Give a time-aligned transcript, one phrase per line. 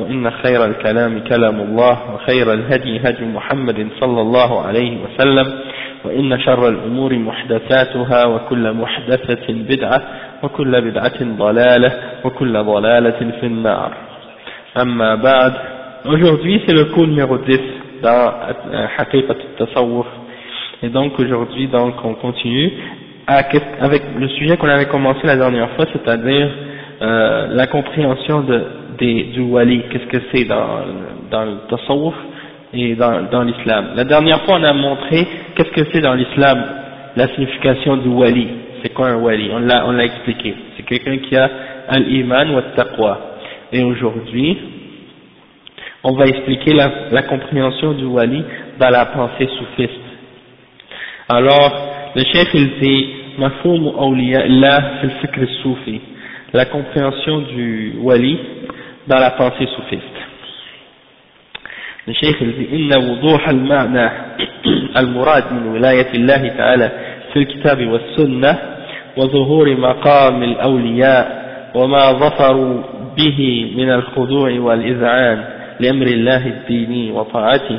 [0.00, 5.46] وإن خير الكلام كلام الله وخير الهدي هدي محمد صلى الله عليه وسلم
[6.04, 10.02] وإن شر الأمور محدثاتها وكل محدثة بدعة
[10.42, 11.92] وكل بدعة ضلالة
[12.24, 13.92] وكل ضلالة في النار
[14.76, 15.52] أما بعد
[16.06, 17.60] Aujourd'hui c'est le cours numéro 10
[18.02, 18.32] dans
[18.96, 20.06] Haqiqat al-Tasawwuf
[20.82, 22.72] et donc aujourd'hui donc on continue
[23.26, 26.48] avec le sujet qu'on avait commencé la dernière fois c'est-à-dire
[27.02, 28.62] euh, la compréhension de,
[29.00, 30.84] du wali, qu'est-ce que c'est dans,
[31.30, 32.14] dans le tasawwuf
[32.72, 33.92] et dans, dans l'islam.
[33.96, 36.64] La dernière fois on a montré qu'est-ce que c'est dans l'islam
[37.16, 38.46] la signification du wali,
[38.82, 41.50] c'est quoi un wali, on l'a on l'a expliqué, c'est quelqu'un qui a
[41.88, 43.20] al-iman wa taqwa.
[43.72, 44.58] Et aujourd'hui
[46.02, 48.42] on va expliquer la, compréhension du wali
[48.78, 50.00] dans la pensée soufiste.
[51.28, 51.72] Alors,
[52.16, 53.06] le chef il dit,
[53.38, 56.00] mafhum awliya Allah fil fikr soufi,
[56.52, 58.38] la compréhension du wali
[59.06, 60.04] dans la pensée soufiste.
[62.06, 64.12] Dit, inna wuduh al-ma'na
[64.94, 66.90] al-murad min wilayat Allah ta'ala
[67.32, 68.58] في الكتاب والسنة
[69.16, 71.40] وظهور مقام الأولياء
[71.74, 72.82] وما ظفروا
[73.16, 75.44] به من الخضوع والإذعان
[75.80, 77.78] لأمر الله الديني وطاعته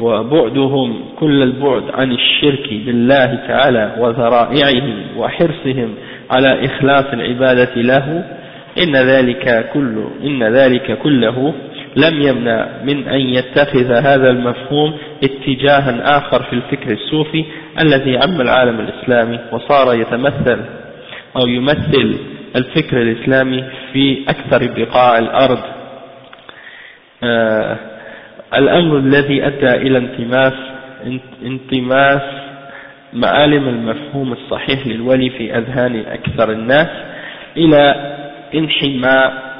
[0.00, 4.82] وبعدهم كل البعد عن الشرك بالله تعالى وذرائعه
[5.16, 5.94] وحرصهم
[6.30, 8.24] على إخلاص العبادة له
[8.82, 11.54] إن ذلك كله إن ذلك كله
[11.96, 17.44] لم يمنع من أن يتخذ هذا المفهوم اتجاها آخر في الفكر الصوفي
[17.80, 20.60] الذي عم العالم الإسلامي وصار يتمثل
[21.36, 22.18] أو يمثل
[22.56, 25.58] الفكر الإسلامي في أكثر بقاع الأرض.
[27.22, 27.76] آه
[28.58, 30.52] الأمر الذي أدى إلى انتماس
[31.44, 32.22] انتماس
[33.12, 36.88] معالم المفهوم الصحيح للولي في أذهان أكثر الناس
[37.56, 37.94] إلى
[38.54, 39.54] انحماء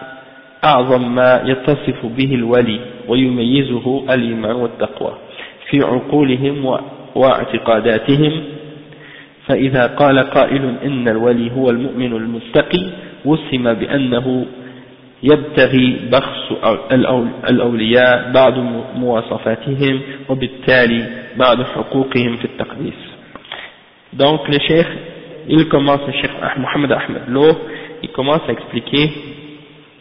[0.64, 5.14] أعظم ما يتصف به الولي ويميزه الإيمان والتقوى
[5.70, 6.78] في عقولهم
[7.14, 8.42] واعتقاداتهم
[9.46, 12.90] فإذا قال قائل إن الولي هو المؤمن المتقي
[13.24, 14.46] وسم بأنه
[15.22, 16.52] يبتغي بخس
[17.50, 18.58] الأولياء بعض
[18.96, 21.06] مواصفاتهم وبالتالي
[21.36, 23.14] بعض حقوقهم في التقديس.
[24.12, 24.86] Donc le cheikh
[25.48, 27.46] il commence le cheikh Mohamed Ahmed Lo
[28.04, 29.10] il commence à expliquer.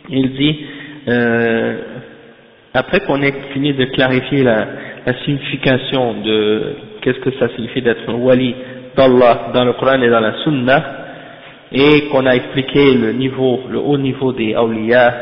[0.09, 0.59] Il dit
[1.07, 1.77] euh,
[2.73, 4.67] après qu'on ait fini de clarifier la,
[5.25, 8.55] signification de qu'est-ce que ça signifie d'être un wali
[8.95, 10.83] d'Allah dans le Coran et dans la Sunna
[11.71, 15.13] et qu'on a expliqué le niveau, le haut niveau des awliya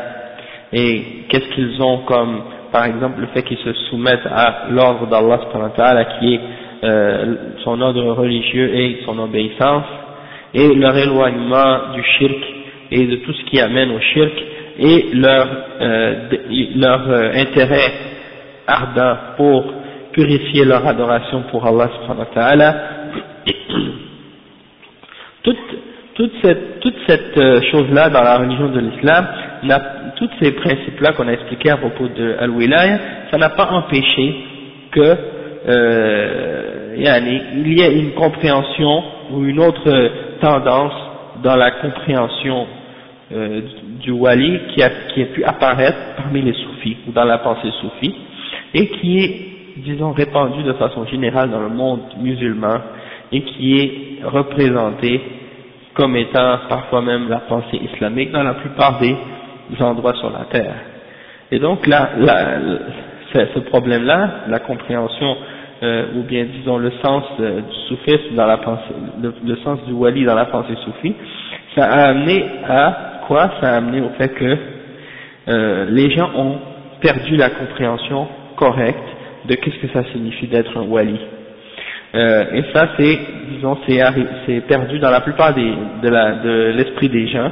[0.72, 6.04] et qu'est-ce qu'ils ont comme, par exemple, le fait qu'ils se soumettent à l'ordre d'Allah
[6.18, 6.40] qui est
[6.84, 7.34] euh,
[7.64, 9.84] son ordre religieux et son obéissance,
[10.54, 12.61] et leur éloignement du shirk
[12.92, 14.32] et de tout ce qui amène au shirk,
[14.78, 15.48] et leur,
[15.80, 16.14] euh,
[16.76, 17.92] leur euh, intérêt
[18.66, 19.72] ardent pour
[20.12, 22.74] purifier leur adoration pour Allah subhanahu wa ta'ala,
[25.42, 25.56] toute,
[26.14, 29.26] toute cette, toute cette chose-là dans la religion de l'islam,
[30.16, 32.98] tous ces principes-là qu'on a expliqués à propos de Al-Wilaya,
[33.30, 34.34] ça n'a pas empêché
[34.90, 35.16] que
[35.68, 40.10] euh, il y ait une compréhension ou une autre
[40.40, 40.92] tendance
[41.42, 42.66] dans la compréhension
[43.34, 43.60] euh,
[44.00, 47.70] du wali qui a, qui a pu apparaître parmi les soufis ou dans la pensée
[47.80, 48.14] soufie
[48.74, 49.40] et qui est,
[49.78, 52.78] disons, répandue de façon générale dans le monde musulman
[53.30, 55.20] et qui est représentée
[55.94, 59.16] comme étant parfois même la pensée islamique dans la plupart des
[59.80, 60.74] endroits sur la terre.
[61.50, 62.58] Et donc là, là
[63.32, 65.36] ce problème-là, la compréhension
[65.82, 69.80] euh, ou bien disons le sens euh, du soufisme dans la pensée, le, le, sens
[69.84, 71.14] du wali dans la pensée soufie,
[71.74, 74.56] ça a amené à quoi Ça a amené au fait que
[75.48, 76.58] euh, les gens ont
[77.00, 78.98] perdu la compréhension correcte
[79.46, 81.18] de qu'est-ce que ça signifie d'être un wali.
[82.14, 83.18] Euh, et ça, c'est,
[83.50, 87.50] disons, c'est perdu dans la plupart de l'esprit de des gens.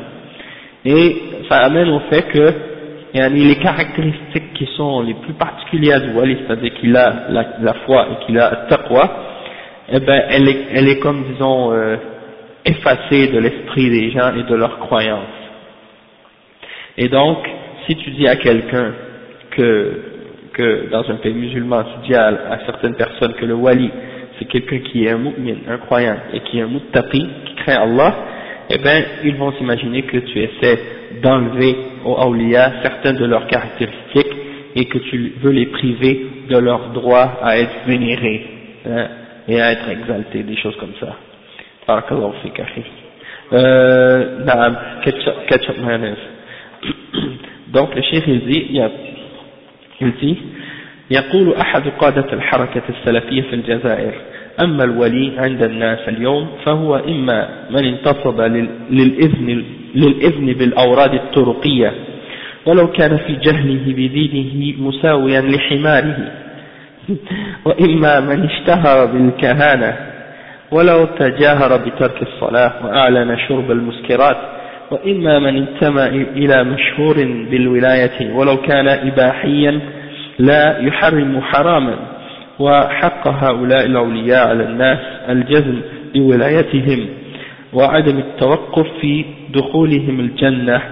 [0.84, 1.16] Et
[1.48, 2.54] ça amène au fait que
[3.14, 8.26] les caractéristiques qui sont les plus particulières du wali, c'est-à-dire qu'il a la, foi et
[8.26, 9.10] qu'il a taqwa,
[9.92, 11.96] eh ben, elle est, elle est comme, disons, euh,
[12.64, 15.39] effacée de l'esprit des gens et de leurs croyances.
[17.00, 17.38] Et donc,
[17.86, 18.92] si tu dis à quelqu'un
[19.52, 19.92] que,
[20.52, 23.90] que dans un pays musulman, tu dis à, certaines personnes que le wali,
[24.38, 27.80] c'est quelqu'un qui est un mu'min, un croyant, et qui est un muttaqi, qui craint
[27.84, 28.14] Allah,
[28.68, 30.78] eh bien, ils vont s'imaginer que tu essaies
[31.22, 31.74] d'enlever
[32.04, 34.36] aux awliya certaines de leurs caractéristiques
[34.76, 38.46] et que tu veux les priver de leur droit à être vénérés
[38.86, 39.08] hein,
[39.48, 41.16] et à être exaltés, des choses comme ça.
[43.52, 44.44] Euh,
[45.48, 46.29] ketchup mayonnaise.
[47.72, 48.80] Donc le cheikh il dit,
[50.00, 50.38] il dit
[51.10, 54.12] يقول أحد قادة الحركة السلفية في الجزائر
[54.62, 58.40] أما الولي عند الناس اليوم فهو إما من انتصب
[58.90, 61.92] للإذن, للإذن بالأوراد الطرقية
[62.66, 66.32] ولو كان في جهله بدينه مساويا لحماره
[67.66, 69.96] وإما من اشتهر بالكهانة
[70.70, 74.36] ولو تجاهر بترك الصلاة وأعلن شرب المسكرات.
[74.90, 76.06] وإما من انتمى
[76.36, 77.16] إلى مشهور
[77.50, 79.80] بالولاية ولو كان إباحيا
[80.38, 81.96] لا يحرم حراما
[82.58, 84.98] وحق هؤلاء الأولياء على الناس
[85.28, 85.80] الجزم
[86.14, 87.06] بولايتهم
[87.72, 90.82] وعدم التوقف في دخولهم الجنة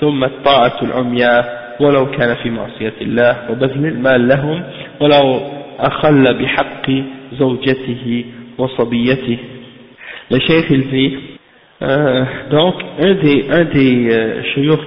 [0.00, 4.62] ثم الطاعة العمياء ولو كان في معصية الله وبذل المال لهم
[5.00, 5.40] ولو
[5.78, 6.90] أخل بحق
[7.32, 8.24] زوجته
[8.58, 9.38] وصبيته.
[10.30, 11.33] il dit,
[11.82, 14.42] euh, donc un des, un des euh,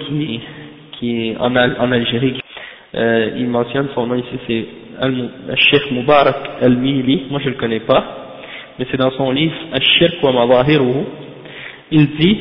[0.08, 0.40] qui,
[0.94, 2.40] qui est en, en Algérie,
[2.96, 4.66] euh, il mentionne son nom ici, c'est
[5.02, 8.04] Al-Sheikh Mubarak Al-Mili, moi je ne le connais pas,
[8.80, 11.04] mais c'est dans son livre Al-Shirk wa Madahiruhu,
[11.92, 12.38] il dit,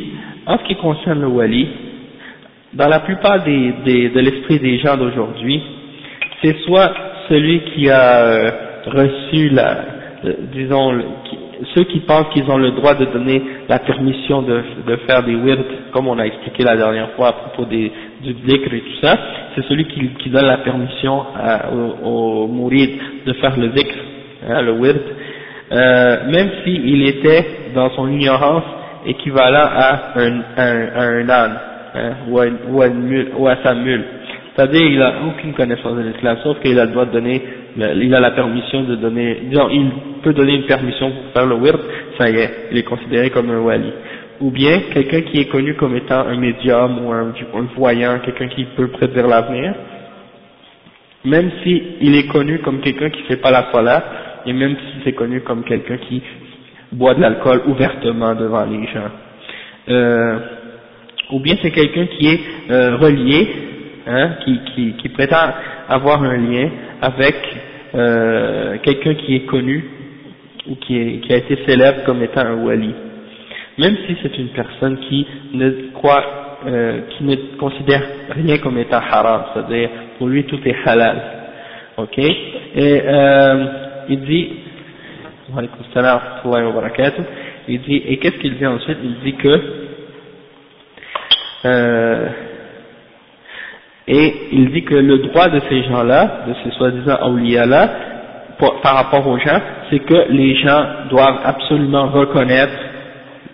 [0.47, 1.69] en ce qui concerne le wali,
[2.73, 5.63] dans la plupart des, des, de l'esprit des gens d'aujourd'hui,
[6.43, 6.93] c'est soit
[7.29, 8.51] celui qui a euh,
[8.87, 9.85] reçu la,
[10.53, 10.93] disons,
[11.75, 15.35] ceux qui pensent qu'ils ont le droit de donner la permission de, de faire des
[15.35, 15.59] wird,
[15.93, 17.91] comme on a expliqué la dernière fois à propos des,
[18.23, 19.17] du dhikr et tout ça,
[19.55, 21.23] c'est celui qui, qui, donne la permission
[21.73, 22.91] au, au mourid
[23.27, 23.95] de faire le dhikr,
[24.49, 24.97] hein, le wird,
[25.73, 28.65] euh, même s'il était dans son ignorance
[29.07, 31.59] équivalent à un, un, un âne
[31.95, 34.05] hein, ou, à, ou, à mule, ou à sa mule.
[34.55, 37.43] C'est-à-dire il n'a aucune connaissance de l'islam, sauf qu'il a le droit de donner,
[37.77, 39.91] il a la permission de donner, disons, il
[40.23, 41.79] peut donner une permission pour faire le wird,
[42.19, 43.93] ça y est, il est considéré comme un wali.
[44.41, 47.33] Ou bien quelqu'un qui est connu comme étant un médium ou un,
[47.77, 49.75] voyant, quelqu'un qui peut prédire l'avenir,
[51.25, 54.05] même si il est connu comme quelqu'un qui fait pas la salat,
[54.47, 56.23] et même si c'est connu comme quelqu'un qui
[56.93, 59.11] boit de l'alcool ouvertement devant les gens.
[59.89, 60.39] Euh,
[61.33, 62.41] ou bien c'est quelqu'un qui est
[62.71, 63.49] euh, relié,
[64.07, 65.53] hein, qui, qui, qui, prétend
[65.89, 66.71] avoir un lien
[67.03, 67.35] avec
[67.95, 69.85] euh, quelqu'un qui est connu
[70.69, 72.93] ou qui, a été célèbre comme étant un wali.
[73.79, 78.99] Même si c'est une personne qui ne croit, euh, qui ne considère rien comme étant
[78.99, 81.21] haram, c'est-à-dire pour lui tout est halal.
[81.99, 82.19] Ok?
[82.19, 82.35] Et
[82.77, 83.65] euh,
[84.09, 84.51] il dit,
[87.69, 88.99] il dit, et qu'est-ce qu'il dit ensuite?
[89.03, 89.61] Il dit que
[91.65, 92.29] euh,
[94.09, 97.91] et il dit que le droit de ces gens-là, de ces soi-disant awliya-là,
[98.83, 99.61] par rapport aux gens,
[99.91, 102.73] c'est que les gens doivent absolument reconnaître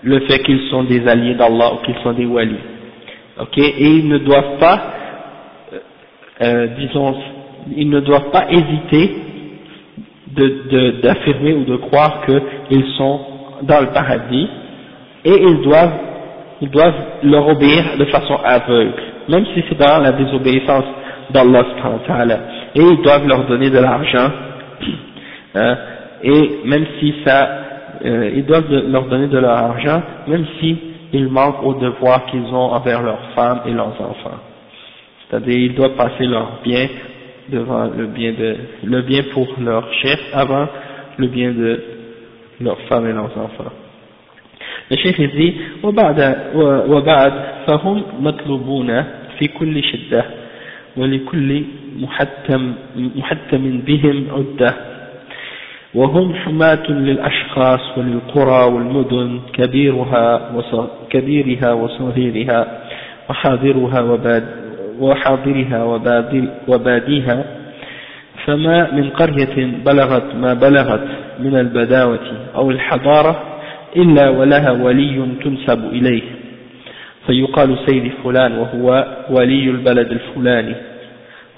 [0.02, 2.60] le fait qu'ils sont des alliés d'Allah ou qu'ils sont des walis.
[3.40, 3.58] Ok?
[3.58, 4.82] Et ils ne doivent pas,
[5.72, 5.78] euh,
[6.42, 7.16] euh disons,
[7.74, 9.16] ils ne doivent pas hésiter
[11.02, 13.20] d'affirmer de, ou de croire qu'ils sont
[13.62, 14.48] dans le paradis.
[15.24, 15.92] Et ils doivent
[16.62, 16.94] ils doivent
[17.24, 18.94] leur obéir de façon aveugle,
[19.28, 20.84] même si c'est dans la désobéissance
[21.30, 21.64] d'Allah
[22.74, 24.30] et ils doivent leur donner de l'argent.
[25.54, 25.76] Hein?
[26.22, 27.46] Et même si ça
[28.02, 30.78] euh, ils doivent leur donner de leur argent même si
[31.12, 34.38] ils manquent aux devoirs qu'ils ont envers leurs femmes et leurs enfants.
[35.28, 36.86] C'est-à-dire ils doivent passer leur bien
[37.50, 40.66] devant le bien de le bien pour leur chef avant
[41.18, 41.82] le bien de
[42.62, 43.72] leurs femmes et leurs enfants.
[44.90, 45.54] Le chef dit
[47.66, 49.04] فهم مطلوبون
[49.38, 50.24] في كل شدة
[50.96, 51.62] ولكل
[51.98, 54.74] محتم, محتم بهم عدة.
[55.94, 60.52] وهم حماة للأشخاص وللقرى والمدن كبيرها
[61.10, 62.66] كبيرها وصغيرها
[63.30, 64.44] وحاضرها وباد
[65.00, 65.84] وحاضرها
[66.68, 67.44] وباديها.
[68.44, 73.42] فما من قرية بلغت ما بلغت من البداوة أو الحضارة
[73.96, 76.41] إلا ولها ولي تنسب إليه.
[77.26, 80.74] فيقال سيد فلان وهو ولي البلد الفلاني.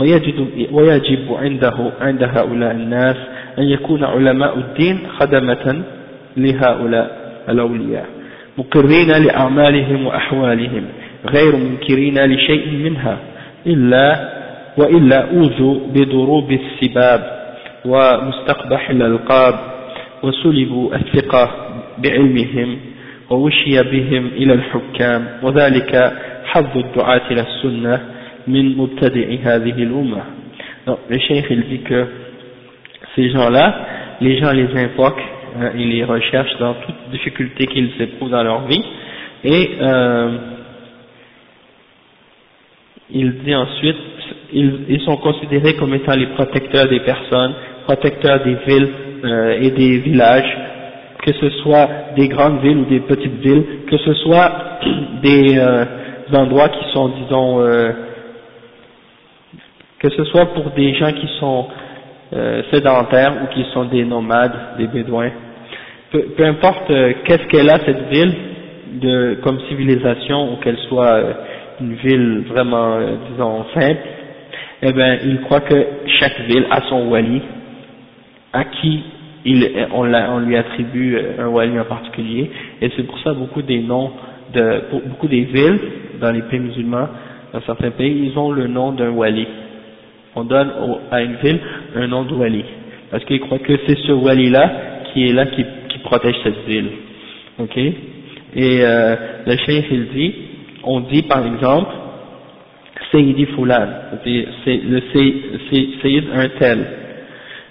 [0.00, 3.16] ويجب, ويجب عنده عند هؤلاء الناس
[3.58, 5.82] أن يكون علماء الدين خدمة
[6.36, 8.06] لهؤلاء الأولياء
[8.58, 10.84] مقرين لأعمالهم وأحوالهم
[11.26, 13.18] غير منكرين لشيء منها
[13.66, 14.30] إلا
[14.78, 17.20] وإلا أوذوا بضروب السباب
[17.84, 19.54] ومستقبح الألقاب
[20.22, 21.50] وسلبوا الثقة
[21.98, 22.76] بعلمهم.
[23.33, 26.13] ووشي بهم إلى الحكام وذلك
[26.45, 27.99] حظ الدعاة إلى السنة
[28.47, 30.23] من مبتدئ هذه الأمة
[31.09, 32.07] le cheikh il dit que
[33.15, 33.85] ces gens-là,
[34.21, 35.23] les gens les invoquent
[35.59, 38.83] hein, et les recherchent dans toute difficulté qu'ils éprouvent dans leur vie
[39.43, 40.37] et euh,
[43.11, 43.97] il dit ensuite
[44.53, 47.53] ils, ils, sont considérés comme étant les protecteurs des personnes,
[47.85, 48.89] protecteurs des villes
[49.23, 50.57] euh, et des villages,
[51.24, 54.52] que ce soit des grandes villes ou des petites villes, que ce soit
[55.22, 55.84] des euh,
[56.34, 57.92] endroits qui sont, disons, euh,
[60.00, 61.66] que ce soit pour des gens qui sont
[62.34, 65.30] euh, sédentaires ou qui sont des nomades, des bédouins,
[66.10, 66.92] peu, peu importe
[67.24, 68.34] qu'est-ce qu'elle a cette ville
[69.00, 71.20] de, comme civilisation ou qu'elle soit
[71.80, 72.98] une ville vraiment,
[73.30, 73.98] disons, simple,
[74.82, 75.86] eh bien, il croit que
[76.20, 77.40] chaque ville a son wali,
[78.52, 79.02] à qui
[79.44, 83.80] il, on, on, lui attribue un wali en particulier, et c'est pour ça beaucoup des
[83.80, 84.10] noms
[84.54, 85.78] de, beaucoup des villes
[86.20, 87.08] dans les pays musulmans,
[87.52, 89.46] dans certains pays, ils ont le nom d'un wali.
[90.34, 90.70] On donne
[91.10, 91.60] à une ville
[91.94, 92.64] un nom de wali,
[93.10, 94.72] parce qu'ils croient que c'est ce wali-là
[95.12, 96.88] qui est là, qui, qui, protège cette ville.
[97.58, 97.76] Ok?
[97.76, 100.34] Et euh, le cheikh il dit,
[100.82, 101.90] on dit par exemple,
[103.12, 103.88] Sayyidi Fulan,
[104.24, 105.00] c'est le
[106.02, 106.86] Sayyid un tel.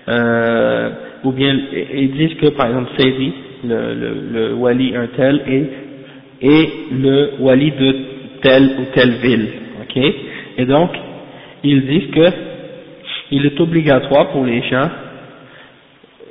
[0.07, 0.89] Euh,
[1.23, 1.57] ou bien
[1.93, 3.33] ils disent que par exemple Sayyidi,
[3.65, 7.95] le, le, le wali un tel, est, est le wali de
[8.41, 9.47] telle ou telle ville.
[9.81, 10.03] ok?
[10.57, 10.91] Et donc,
[11.63, 12.27] ils disent que
[13.31, 14.89] il est obligatoire pour les gens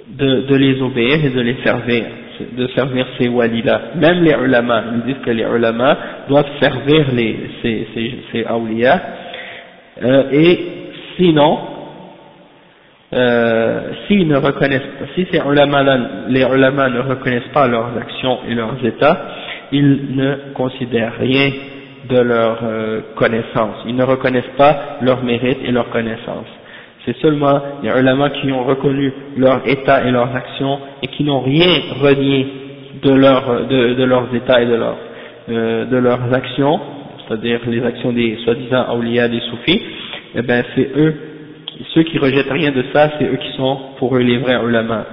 [0.08, 2.04] de, de les obéir et de les servir,
[2.56, 3.80] de servir ces walis-là.
[3.96, 5.96] Même les ulama, ils disent que les ulama
[6.28, 9.02] doivent servir les, ces, ces, ces awliya,
[10.02, 10.58] euh, et
[11.16, 11.58] sinon,
[13.14, 14.80] euh, s'ils ne reconnaissent
[15.14, 15.82] si ces ulama
[16.28, 19.20] les ulama ne reconnaissent pas leurs actions et leurs états,
[19.70, 21.50] ils ne considèrent rien
[22.08, 26.46] de leur euh, connaissance, ils ne reconnaissent pas leur mérite et leur connaissance.
[27.04, 31.40] C'est seulement les ulama qui ont reconnu leur état et leurs actions et qui n'ont
[31.40, 31.66] rien
[32.00, 32.46] renié
[33.02, 34.96] de, leur, de, leurs états et de, leur,
[35.48, 36.80] euh, de leurs actions,
[37.26, 39.82] c'est-à-dire les actions des soi-disant awliya, des soufis,
[40.34, 41.14] eh ben c'est eux,
[41.94, 45.06] ceux qui rejettent rien de ça, c'est eux qui sont pour eux les vrais ulama.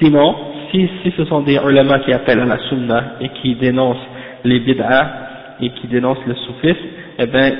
[0.00, 0.34] Sinon,
[0.70, 3.96] si, si ce sont des ulama qui appellent à la sunna et qui dénoncent
[4.44, 6.86] les bid'ah et qui dénoncent le soufisme,
[7.18, 7.52] eh ben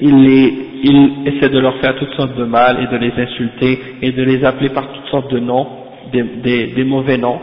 [0.00, 0.54] il, les,
[0.84, 4.22] il essaie de leur faire toutes sortes de mal et de les insulter et de
[4.22, 5.66] les appeler par toutes sortes de noms,
[6.12, 7.40] des, des, des mauvais noms,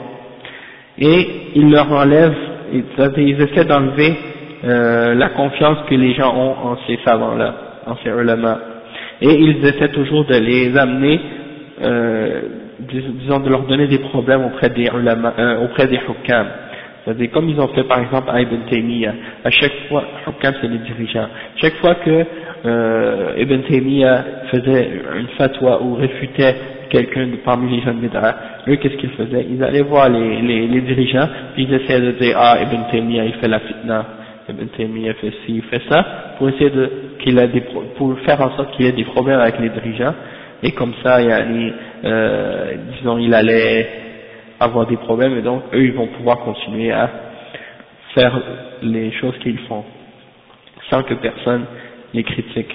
[0.98, 2.34] et il leur enlève,
[2.72, 4.16] ils essaient d'enlever
[4.64, 7.54] euh, la confiance que les gens ont en ces savants-là,
[7.86, 8.58] en ces ulama,
[9.22, 11.20] et ils essaient toujours de les amener,
[11.82, 12.42] euh,
[12.80, 16.48] disons de leur donner des problèmes auprès des ulama, euh, auprès des hukam.
[17.04, 20.68] C'est-à-dire comme ils ont fait par exemple à Ibn Taymiyyah, à chaque fois, hukam c'est
[20.68, 22.26] les dirigeants, chaque fois que
[22.66, 26.56] euh, Ibn Taymiyyah faisait une fatwa ou réfutait
[26.90, 28.36] quelqu'un parmi les jeunes bid'a,
[28.68, 32.36] eux qu'est-ce qu'ils faisaient Ils allaient voir les, les, dirigeants, puis ils essayaient de dire
[32.38, 34.06] ah Ibn Taymiyyah il fait la fitna,
[34.50, 36.06] Ibn Taymiyyah fait ci, il fait ça,
[36.38, 36.90] pour essayer de
[37.25, 37.61] qu'il a des
[37.97, 40.15] pour faire en sorte qu'il ait des problèmes avec les dirigeants,
[40.63, 41.73] et comme ça yani,
[42.05, 43.89] euh, disons il allait
[44.59, 47.11] avoir des problèmes et donc eux ils vont pouvoir continuer à
[48.15, 48.41] faire
[48.83, 49.85] les choses qu'ils font
[50.91, 51.65] sans que personne
[52.13, 52.75] les critiques.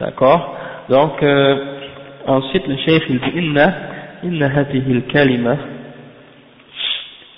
[0.00, 0.56] D'accord
[0.88, 1.56] Donc, euh,
[2.26, 3.74] ensuite le cheikh il dit Inna,
[4.22, 5.58] inna هذه الكلمة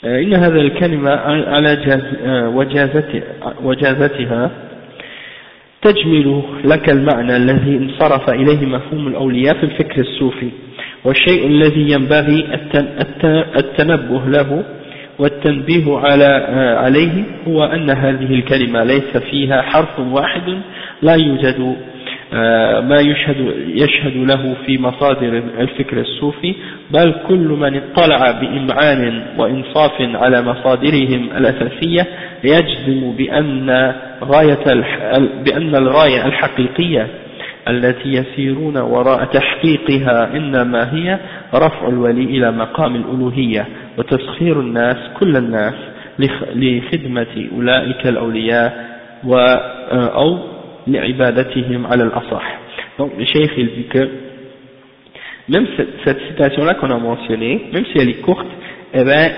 [0.04, 1.10] إن هذه الكلمة
[1.48, 1.78] على
[3.62, 4.50] وجازتها
[5.85, 10.49] تجمل لك المعنى الذي انصرف إليه مفهوم الأولياء في الفكر الصوفي
[11.03, 12.47] والشيء الذي ينبغي
[13.57, 14.63] التنبه له
[15.19, 16.25] والتنبيه على
[16.79, 20.57] عليه هو أن هذه الكلمة ليس فيها حرف واحد
[21.01, 21.75] لا يوجد آه،
[22.81, 26.55] ما يشهد, يشهد له في مصادر الفكر الصوفي
[26.91, 32.07] بل كل من اطلع بإمعان وإنصاف على مصادرهم الأساسية
[32.43, 34.83] يجزم بأن, غاية
[35.45, 37.07] بأن الغاية الحقيقية
[37.67, 41.19] التي يسيرون وراء تحقيقها إنما هي
[41.53, 43.65] رفع الولي إلى مقام الألوهية
[43.97, 45.73] وتسخير الناس كل الناس
[46.55, 48.85] لخدمة أولئك الأولياء
[49.91, 50.54] أو
[50.86, 52.60] لعبادتهم على الأصح
[52.98, 54.08] donc le cheikh il dit que
[55.48, 58.46] même cette, cette citation-là qu'on a mentionnée, même si elle est courte,
[58.94, 59.30] eh ben,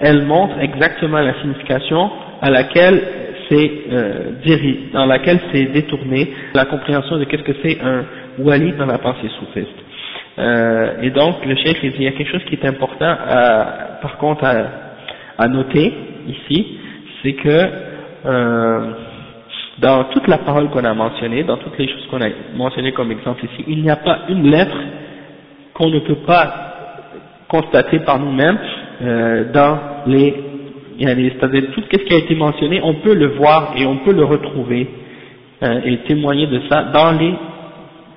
[0.00, 3.02] elle montre exactement la signification à laquelle
[3.48, 4.32] c'est euh,
[4.92, 8.04] dans laquelle c'est détourné la compréhension de qu'est-ce que c'est un
[8.38, 9.68] wali dans la pensée soufiste.
[10.38, 13.16] Euh, et donc le chef il dit il y a quelque chose qui est important
[13.28, 14.54] à, par contre à,
[15.38, 15.92] à noter
[16.28, 16.78] ici,
[17.22, 17.62] c'est que
[18.26, 18.90] euh,
[19.81, 23.11] dans toute la parole qu'on a mentionnée, dans toutes les choses qu'on a mentionnées comme
[23.11, 24.77] exemple ici, il n'y a pas une lettre
[25.73, 26.53] qu'on ne peut pas
[27.47, 28.59] constater par nous-mêmes
[29.01, 30.35] euh, dans les
[30.99, 34.23] c'est-à-dire tout ce qui a été mentionné, on peut le voir et on peut le
[34.23, 34.87] retrouver
[35.63, 37.33] euh, et témoigner de ça dans les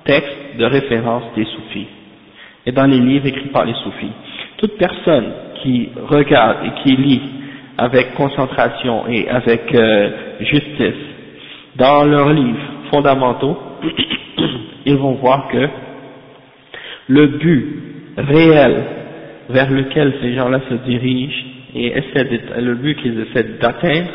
[0.03, 1.87] textes de référence des soufis
[2.63, 4.11] et dans les livres écrits par les soufis.
[4.57, 5.31] Toute personne
[5.63, 7.21] qui regarde et qui lit
[7.75, 10.09] avec concentration et avec euh,
[10.41, 11.14] justice
[11.75, 12.59] dans leurs livres
[12.91, 13.57] fondamentaux,
[14.85, 15.67] ils vont voir que
[17.07, 17.83] le but
[18.17, 18.83] réel
[19.49, 21.93] vers lequel ces gens-là se dirigent et
[22.61, 24.09] le but qu'ils essaient d'atteindre,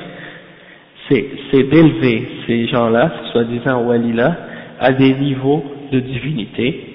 [1.09, 4.37] c'est d'élever ces gens-là, soi-disant wali-là,
[4.79, 6.87] à des niveaux de divinité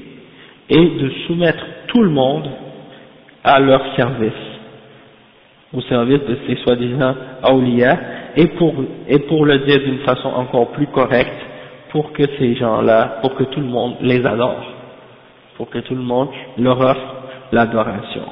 [0.70, 2.50] et de soumettre tout le monde
[3.44, 4.32] à leur service,
[5.74, 8.00] au service de ces soi-disant awliya,
[8.37, 8.75] et pour,
[9.09, 11.41] et pour le dire d'une façon encore plus correcte,
[11.91, 14.65] pour que ces gens-là, pour que tout le monde les adore,
[15.57, 16.29] pour que tout le monde
[16.59, 17.15] leur offre
[17.53, 18.23] l'adoration.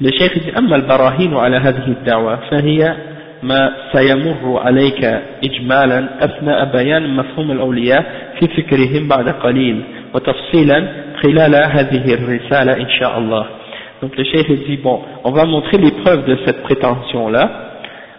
[0.00, 2.96] Le cheikh dit أما البراهين على هذه الدعوة فهي
[3.42, 5.04] ما سيمر عليك
[5.44, 8.04] إجمالا أثناء بيان مفهوم الأولياء
[8.38, 9.82] في فكرهم بعد قليل
[10.14, 10.86] وتفصيلا
[11.22, 13.46] خلال هذه الرسالة إن شاء الله
[14.02, 17.63] Donc le cheikh dit bon, on va montrer les preuves de cette prétention là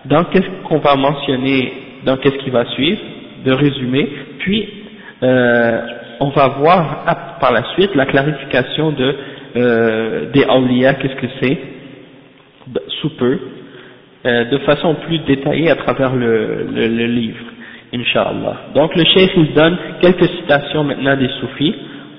[0.09, 1.73] dans qu'est-ce qu'on va mentionner,
[2.05, 3.01] dans qu'est-ce qui va suivre,
[3.45, 4.69] de résumé, puis
[5.23, 5.81] euh,
[6.21, 9.15] on va voir par la suite la clarification de
[9.57, 11.59] euh, des awliya, qu'est-ce que c'est,
[13.01, 13.39] sous peu,
[14.27, 17.45] euh, de façon plus détaillée à travers le, le, le livre,
[17.95, 18.57] Inch'Allah.
[18.75, 21.75] Donc le chef il donne quelques citations maintenant des soufis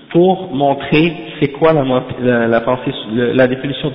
[0.09, 3.91] pour montrer c'est quoi la, la, pensée, la définition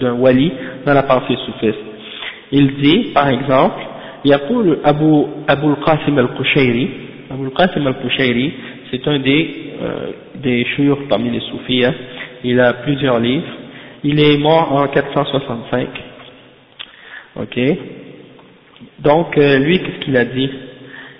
[0.00, 0.52] d'un wali
[0.86, 1.93] dans la pensée soufiste.
[2.51, 3.85] Il dit, par exemple,
[4.25, 6.89] يقول أبو, أبو القاسم القشيري
[7.31, 8.51] أبو القاسم القشيري
[8.91, 11.93] c'est un des, euh, des chouurs parmi les soufis, hein
[12.43, 13.45] il a plusieurs livres,
[14.03, 15.87] il est mort en 465,
[17.35, 17.59] ok,
[18.99, 20.49] donc euh, lui qu'est-ce qu'il a dit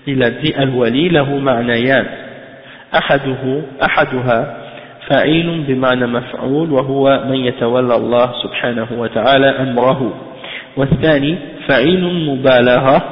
[0.07, 2.05] Il a dit Al-Wali lahu ma'nayan,
[2.95, 4.57] أحده أحدها
[5.07, 10.13] فعيل بمعنى مفعول وهو من يتولى الله سبحانه وتعالى أمره
[10.76, 13.02] والثاني فعيل مبالغة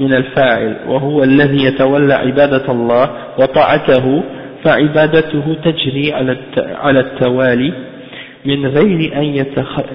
[0.00, 4.22] من الفاعل وهو الذي يتولى عبادة الله وطاعته
[4.64, 6.12] فعبادته تجري
[6.56, 7.72] على التوالي
[8.44, 9.44] من غير أن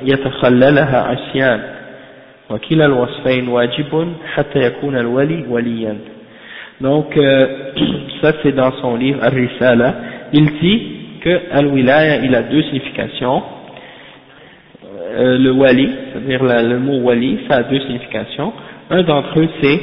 [0.04, 1.60] يتخللها عصيان.
[2.50, 5.98] وكلا الوصفين واجب حتى يكون الولي وليا.
[6.80, 7.48] Donc euh,
[8.22, 9.96] ça c'est dans son livre Al-Risala
[10.32, 10.82] il dit
[11.22, 13.42] que Al-Wilaya il a deux significations.
[15.18, 18.54] Euh, le wali c'est-à-dire le mot wali ça a deux significations.
[18.90, 19.80] Un d'entre eux c'est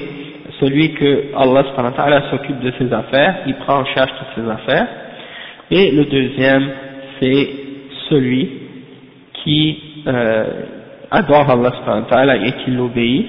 [0.60, 4.86] celui que Allah s'occupe de ses affaires, il prend en charge toutes ses affaires,
[5.70, 6.70] et le deuxième,
[7.20, 7.48] c'est
[8.08, 8.48] celui
[9.42, 10.44] qui euh,
[11.10, 13.26] adore Allah et qui l'obéit,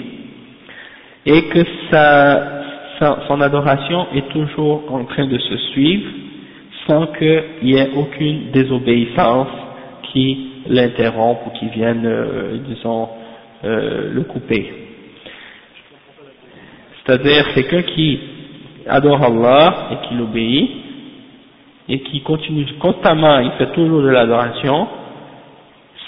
[1.25, 2.63] et que sa,
[3.27, 6.07] son adoration est toujours en train de se suivre
[6.87, 9.47] sans qu'il y ait aucune désobéissance
[10.13, 13.10] qui l'interrompe ou qui vienne, euh, disons,
[13.63, 14.71] euh, le couper.
[17.06, 18.19] C'est-à-dire quelqu'un qui
[18.88, 20.71] adore Allah et qui l'obéit
[21.88, 24.88] et qui continue constamment, il fait toujours de l'adoration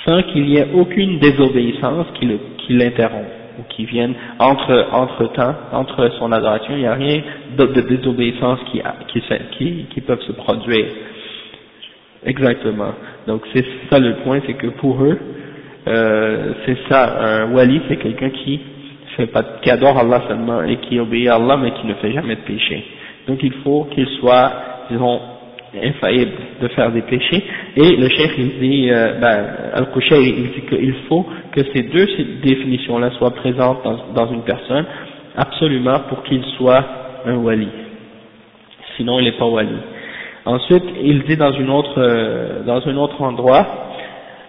[0.05, 3.27] sans qu'il y ait aucune désobéissance qui l'interrompt
[3.59, 7.21] ou qui vienne entre, entre temps, entre son adoration, il n'y a rien
[7.57, 9.21] de, de désobéissance qui, qui,
[9.57, 10.85] qui, qui peuvent se produire.
[12.25, 12.93] Exactement.
[13.27, 15.17] Donc c'est ça le point, c'est que pour eux,
[15.87, 18.59] euh, c'est ça, un wali c'est quelqu'un qui
[19.63, 22.41] qui adore Allah seulement et qui obéit à Allah mais qui ne fait jamais de
[22.41, 22.83] péché.
[23.27, 24.51] Donc il faut qu'il soit,
[24.91, 25.19] disons,
[25.83, 27.43] infaillible de faire des péchés.
[27.75, 32.07] Et le chef il dit, euh, ben, Al-Kushay il dit qu'il faut que ces deux
[32.43, 33.83] définitions-là soient présentes
[34.15, 34.85] dans, une personne,
[35.35, 36.83] absolument pour qu'il soit
[37.25, 37.67] un wali.
[38.95, 39.75] Sinon il n'est pas wali.
[40.47, 43.65] Ensuite, il dit dans une autre, euh, dans un autre endroit,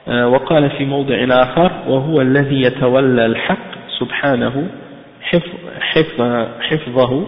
[0.08, 3.68] وقال في موضع آخر وهو الذي يتولى الحق
[4.00, 4.68] سبحانه
[6.60, 7.26] حفظه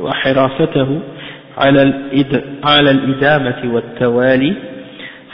[0.00, 1.00] وحراسته
[1.58, 1.94] على
[2.64, 4.54] على الإدامة والتوالي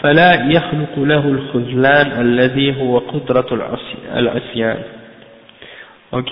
[0.01, 3.47] فلا يخلق له الخذلان الذي هو قدرة
[4.17, 4.79] العصيان.
[6.13, 6.31] Ok,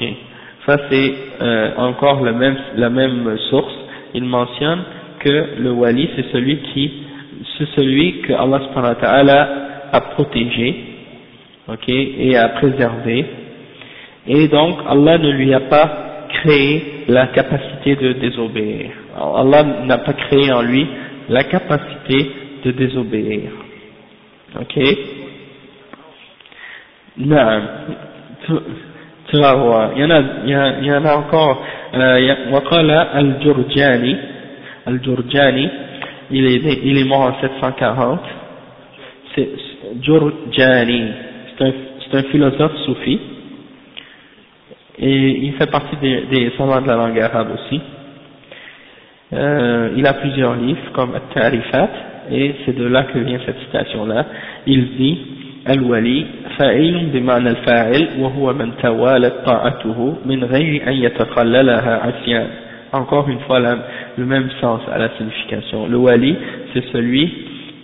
[0.66, 3.74] ça c'est euh, encore la même, la même source.
[4.14, 4.82] Il mentionne
[5.19, 6.91] que le wali c'est celui qui
[7.58, 9.49] c'est celui que Allah subhanahu wa ta'ala
[9.91, 10.75] a protégé
[11.67, 13.25] ok et a préservé
[14.27, 20.13] et donc Allah ne lui a pas créé la capacité de désobéir Allah n'a pas
[20.13, 20.88] créé en lui
[21.29, 22.31] la capacité
[22.63, 23.51] de désobéir
[24.60, 24.79] ok
[27.17, 27.62] non
[29.27, 31.63] tu, vas voir il y en a, il y en a encore
[31.95, 34.17] euh, وقال الجرجاني
[34.88, 35.69] الجرجاني
[36.31, 38.19] il est, il est mort en 740,
[39.36, 39.49] c'est
[40.01, 41.03] Jurjani,
[41.58, 41.73] c'est un,
[42.13, 43.19] un, philosophe soufi,
[44.97, 47.81] et il fait partie des, des savants de la langue arabe aussi.
[49.34, 51.89] Euh, il a plusieurs livres comme At-Tarifat,
[52.31, 54.25] et c'est de là que vient cette citation-là.
[54.65, 55.17] Il dit
[55.69, 56.25] الولي
[56.58, 62.47] فاعل بمعنى الفاعل وهو من توالت طاعته من غير أن يتخللها عصيان
[62.93, 63.60] encore une fois
[64.16, 65.87] le même sens à la signification.
[65.87, 66.37] Le wali,
[66.73, 67.33] c'est celui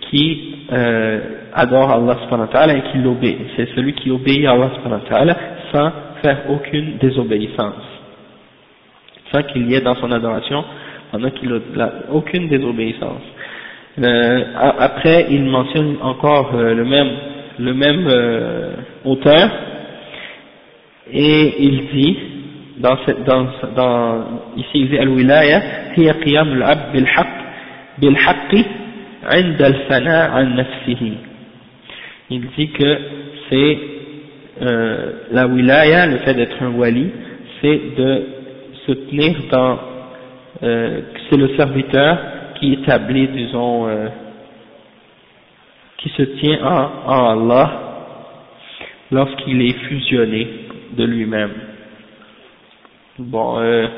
[0.09, 1.19] qui euh,
[1.53, 3.37] adore Allah subhanahu wa ta'ala et qui l'obéit.
[3.55, 5.37] C'est celui qui obéit à Allah subhanahu wa ta'ala
[5.73, 7.83] sans faire aucune désobéissance.
[9.33, 10.63] Sans qu'il y ait dans son adoration,
[11.11, 13.21] pendant qu'il n'a aucune désobéissance.
[13.99, 14.43] Euh,
[14.79, 17.09] après, il mentionne encore euh, le même,
[17.59, 18.71] le même euh,
[19.05, 19.49] auteur,
[21.11, 22.17] et il dit,
[22.77, 24.23] dans, dans, dans
[24.57, 25.61] ici il dit al-wilaya
[25.96, 27.36] هي قيام العبد بالحق
[27.98, 28.54] بالحق
[29.24, 31.12] عند الفناء عن نفسه
[32.30, 32.98] il dit que
[33.50, 33.78] c'est
[34.62, 37.10] euh, la wilaya le fait d'être un wali
[37.60, 38.26] c'est de
[38.86, 39.78] se tenir dans
[40.62, 42.18] euh, c'est le serviteur
[42.58, 44.08] qui établit disons euh,
[45.98, 47.68] qui se tient en, en Allah
[49.10, 50.48] lorsqu'il est fusionné
[50.96, 51.50] de lui-même
[53.18, 53.88] Bon, euh,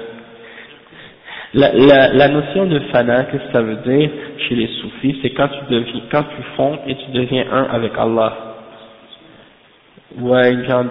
[1.54, 5.32] la, la, la, notion de fana, qu'est-ce que ça veut dire chez les soufis C'est
[5.32, 8.38] quand tu deviens, quand tu fonds et tu deviens un avec Allah.
[10.20, 10.86] Ouais, une genre,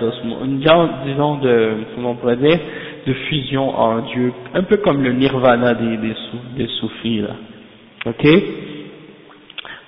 [0.45, 2.59] une genre disons, de, comment on pourrait dire,
[3.07, 7.37] de fusion en Dieu, un peu comme le nirvana des, des, soufis, là.
[8.07, 8.27] Ok?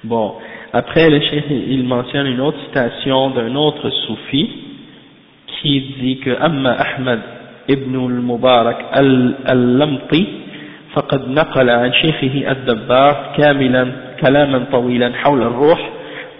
[0.04, 0.34] Bon,
[0.72, 4.50] après, le chef, il mentionne une autre citation d'un autre soufi
[5.60, 7.20] qui dit que «Amma Ahmad
[7.68, 10.28] ibn al-Mubarak al-Lamti»
[10.94, 15.90] فقد نقل عن شيخه الدبار كاملا كلاما طويلا حول الروح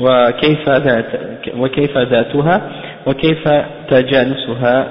[0.00, 1.06] وكيف, ذات
[1.56, 2.70] وكيف ذاتها
[3.06, 3.48] وكيف
[3.90, 4.86] تجانسها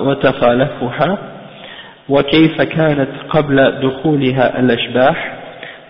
[0.00, 1.18] وتخالفها
[2.08, 5.38] وكيف كانت قبل دخولها الأشباح.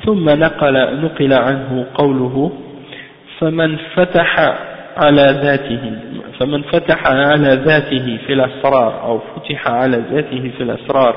[0.07, 2.53] ثم نقل, نقل عنه قوله
[3.39, 4.55] فمن فتح
[4.97, 5.93] على ذاته
[6.41, 11.17] فمن فتح على ذاته في الأسرار أو فتح على ذاته في الأسرار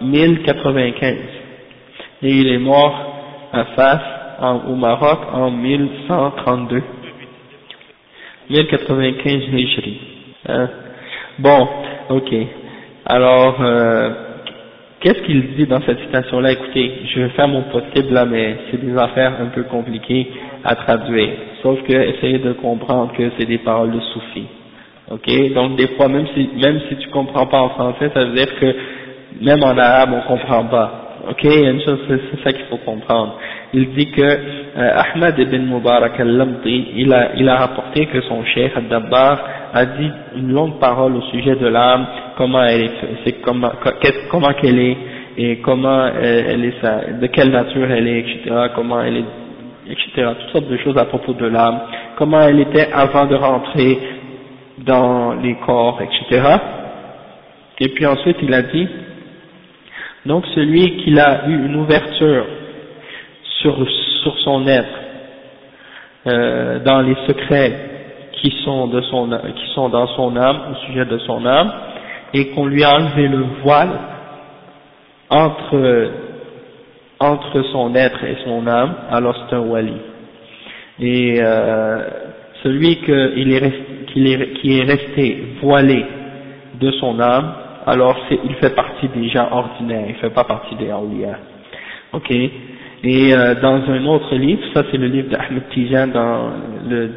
[0.00, 1.16] 1095.
[2.22, 2.94] Et il est mort
[3.52, 4.00] à Fas
[4.40, 6.82] en, au Maroc en 1132.
[8.50, 10.00] 1095 Hijri.
[10.48, 10.68] Hein?
[11.38, 11.68] Bon,
[12.10, 12.34] ok.
[13.06, 14.10] Alors, euh,
[15.00, 16.52] qu'est-ce qu'il dit dans cette citation-là?
[16.52, 20.30] Écoutez, je vais faire mon possible là, mais c'est des affaires un peu compliquées
[20.64, 21.30] à traduire.
[21.62, 24.46] Sauf que essayez de comprendre que c'est des paroles de soufis.
[25.10, 28.34] Ok, donc des fois même si même si tu comprends pas en français, ça veut
[28.34, 28.74] dire que
[29.40, 31.04] même en arabe on comprend pas.
[31.30, 33.38] Ok, une chose, c'est ça qu'il faut comprendre.
[33.72, 38.44] Il dit que euh, Ahmad ibn Mubarak al-Lamti, il a, il a rapporté que son
[38.44, 39.38] cheikh Ad-Dabbar
[39.72, 42.90] a dit une longue parole au sujet de l'âme, comment elle est,
[43.24, 43.72] c'est comment,
[44.30, 44.96] comment qu'elle est,
[45.38, 50.50] et comment elle est, de quelle nature elle est, etc., comment elle est, etc., toutes
[50.52, 51.80] sortes de choses à propos de l'âme,
[52.16, 53.98] comment elle était avant de rentrer
[54.78, 56.42] dans les corps, etc.
[57.80, 58.88] Et puis ensuite il a dit,
[60.26, 62.46] donc celui qui a eu une ouverture
[63.60, 63.76] sur,
[64.22, 64.98] sur son être,
[66.26, 67.94] euh, dans les secrets
[68.32, 71.72] qui sont, de son, qui sont dans son âme, au sujet de son âme,
[72.32, 73.90] et qu'on lui a enlevé le voile
[75.28, 76.10] entre,
[77.20, 79.96] entre son être et son âme, alors c'est un wali.
[81.00, 82.08] Et euh,
[82.62, 86.04] celui qui est, qui est resté voilé
[86.80, 87.52] de son âme,
[87.85, 91.39] alors il fait partie des gens ordinaires, il fait pas partie des awliya.
[92.13, 96.51] Ok Et euh, dans un autre livre, ça c'est le livre d'Ahmed Tijan, dans
[96.89, 97.11] le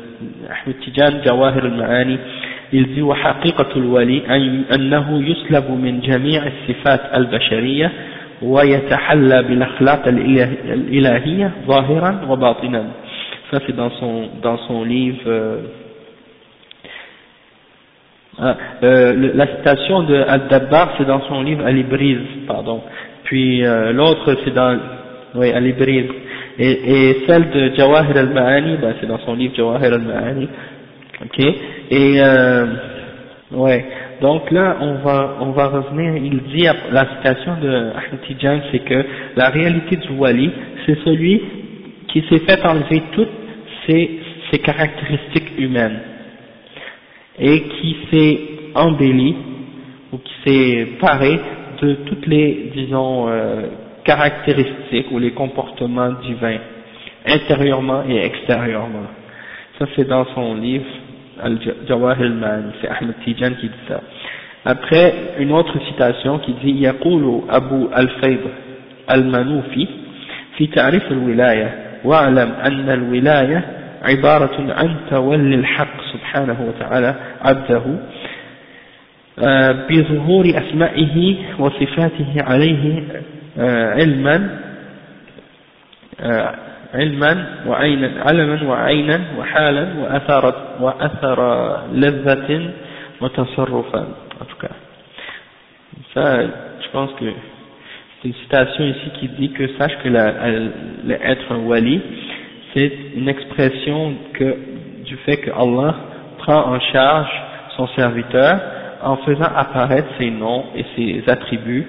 [0.49, 2.18] Ahmed Tijan, Jawahir al-Ma'ani,
[2.73, 4.23] il dit وحقيقة الولي
[4.75, 7.92] أنه يسلب من جميع الصفات البشرية
[8.42, 12.85] ويتحلى بالأخلاق الإلهية ظاهرا وباطنا
[13.53, 15.59] ça c'est dans son, dans son livre euh,
[18.39, 22.82] ah, euh, la citation de Al-Dabbar, c'est dans son livre Al-Ibriz, pardon.
[23.23, 24.78] Puis euh, l'autre, c'est dans
[25.34, 26.06] oui, Al-Ibriz.
[26.60, 30.47] Et, et, celle de Jawahir al-Ma'ani, ben, c'est dans son livre Jawahir al-Ma'ani.
[31.26, 31.39] Ok
[31.89, 32.65] Et euh,
[33.54, 33.86] ouais.
[34.21, 36.15] Donc là, on va on va revenir.
[36.17, 39.04] Il dit la citation de Ahmed Tijan, c'est que
[39.36, 40.52] la réalité du wali,
[40.86, 41.41] c'est celui
[42.08, 43.34] qui s'est fait enlever toutes
[43.88, 44.19] ses,
[44.52, 46.00] ses caractéristiques humaines
[47.38, 48.40] et qui s'est
[48.75, 49.35] embelli
[50.12, 51.40] ou qui s'est paré
[51.81, 53.66] de toutes les, disons, euh,
[54.05, 56.59] caractéristiques ou les comportements divins,
[57.27, 59.07] intérieurement et extérieurement.
[59.79, 60.87] Ça c'est dans son livre
[61.40, 64.01] Al-Jawahir al c'est Ahmed Tijan qui dit ça.
[64.64, 68.40] Après, une autre citation qui dit يقول أبو الفيض
[69.11, 69.88] المنوفي
[70.57, 73.64] في تعريف الولاية واعلم أن الولاية
[74.03, 77.83] عبارة عن تولي الحق سبحانه وتعالى عبده
[79.38, 83.03] آه، بظهور أسمائه وصفاته عليه
[83.59, 84.59] آه، علما
[86.21, 86.55] آه،
[86.95, 91.38] علما وعينا علما وعينا وحالا وأثر وأثر
[91.92, 92.71] لذة
[93.21, 94.07] وتصرفا
[94.40, 94.75] en tout cas
[96.14, 97.25] ça je pense que
[98.21, 102.01] c'est une citation ici qui dit que sache que l'être un wali
[102.75, 104.57] c'est une expression que,
[105.05, 105.95] du fait que Allah
[106.48, 107.30] prend en charge
[107.76, 108.60] son serviteur
[109.04, 111.86] en faisant apparaître ses noms et ses attributs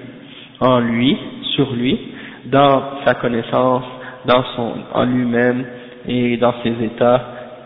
[0.59, 1.17] en lui,
[1.55, 1.97] sur lui,
[2.45, 3.85] dans sa connaissance,
[4.25, 5.65] dans son, en lui-même
[6.05, 7.21] et dans ses états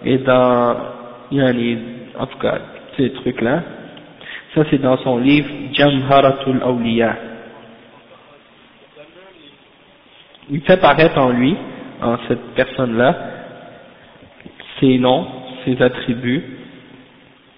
[0.05, 0.75] et dans,
[1.31, 2.59] en tout cas,
[2.95, 3.63] ces trucs-là.
[4.53, 7.15] Ça c'est dans son livre Jamharatul Awliya.
[10.51, 11.55] Il fait paraître en lui
[12.03, 13.15] en cette personne-là
[14.79, 15.25] ses noms,
[15.65, 16.43] ses attributs,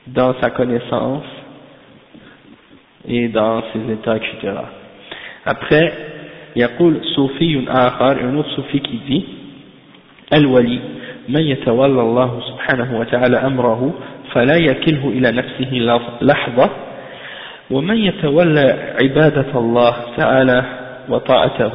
[0.08, 1.24] dans sa connaissance
[3.08, 4.54] et dans ses états, etc.
[5.46, 5.94] Après,
[6.56, 9.26] يقول صوفي آخر un autre soufi qui dit
[10.34, 10.80] الولي
[11.30, 13.94] من يتولى الله سبحانه وتعالى أمره
[14.34, 16.70] فلا يكله إلى نفسه لحظة
[17.72, 20.64] ومن يتولى عبادة الله تعالى
[21.10, 21.72] وطاعته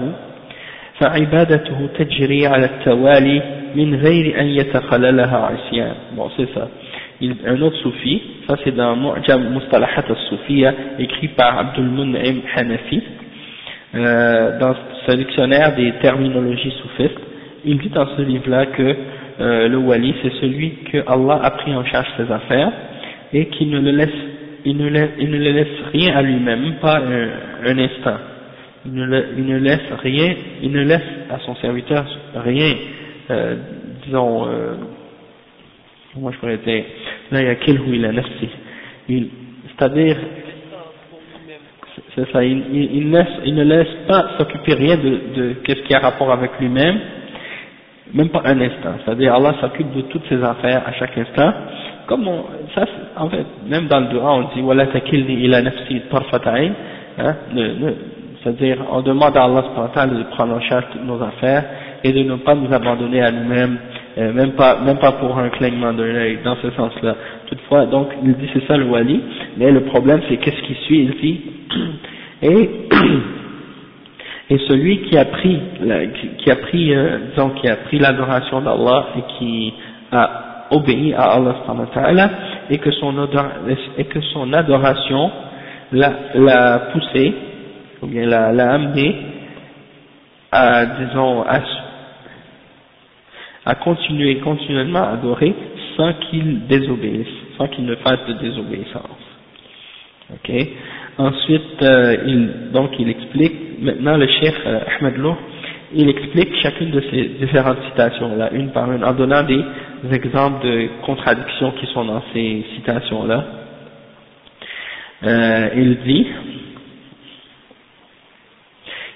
[1.01, 3.43] فعبادته تجري على التوالي
[3.75, 6.49] من غير أن يتخللها عصيان bon c'est
[7.23, 13.03] un autre soufi ça c'est dans Mu'jam Mustalahat al-Soufiya écrit par Abdul Mun'im Hanafi.
[13.95, 14.75] Euh, dans
[15.07, 17.21] ce dictionnaire des terminologies soufistes
[17.65, 18.97] il dit dans ce livre là que
[19.41, 22.73] euh, le wali c'est celui que Allah a pris en charge ses affaires
[23.33, 24.09] et qui ne le laisse
[24.65, 27.29] il ne, laisse, il ne le laisse rien à lui-même pas un,
[27.67, 28.19] un instant.
[28.87, 32.05] Il ne, laisse rien, il ne laisse à son serviteur
[32.35, 32.75] rien,
[33.31, 33.57] euh,
[34.05, 34.47] disons,
[36.15, 36.85] comment je pourrais dire,
[37.31, 38.11] là il y a quel il a
[39.09, 40.17] c'est-à-dire,
[42.15, 46.01] c'est ça, il, il, il ne laisse pas s'occuper rien de, de qu'est-ce qui a
[46.01, 46.99] rapport avec lui-même,
[48.13, 51.53] même pas un instant, c'est-à-dire Allah s'occupe de toutes ses affaires à chaque instant,
[52.07, 52.45] comme on,
[52.75, 52.85] ça,
[53.17, 56.73] en fait, même dans le dua on dit, voilà takilni ila nafsi tarfata'in,
[57.19, 57.37] hein,
[58.43, 61.65] c'est-à-dire, on demande à Allah de prendre en charge toutes nos affaires
[62.03, 63.79] et de ne pas nous abandonner à nous-mêmes,
[64.19, 67.15] euh, même pas, même pas pour un clignement de l'œil, dans ce sens-là.
[67.47, 69.21] Toutefois, donc, il dit c'est ça le wali,
[69.57, 71.41] mais le problème c'est qu'est-ce qui suit, il dit,
[72.43, 72.71] et,
[74.51, 75.61] et celui qui a pris,
[76.39, 79.73] qui, a pris, euh, disons, qui a pris l'adoration d'Allah et qui
[80.11, 82.31] a obéi à Allah
[82.71, 83.15] et que son,
[83.99, 85.31] et que son adoration
[85.93, 87.35] l'a poussé
[88.03, 89.15] ou bien l'a, l'a amené
[90.53, 91.61] à, disons, à,
[93.65, 95.55] à continuer continuellement à adorer
[95.97, 97.27] sans qu'il désobéisse,
[97.59, 99.19] sans qu'il ne fasse de désobéissance.
[100.33, 100.51] Ok?
[101.19, 105.37] Ensuite, euh, il, donc il explique, maintenant le chef euh, Ahmed Loh,
[105.93, 109.61] il explique chacune de ces différentes citations-là, une par une, en donnant des
[110.13, 113.45] exemples de contradictions qui sont dans ces citations-là.
[115.25, 116.27] Euh, il dit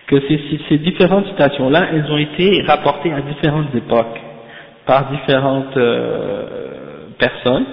[0.09, 4.19] que ces, ces différentes citations-là, elles ont été rapportées à différentes époques
[4.86, 6.46] par différentes euh,
[7.18, 7.65] personnes,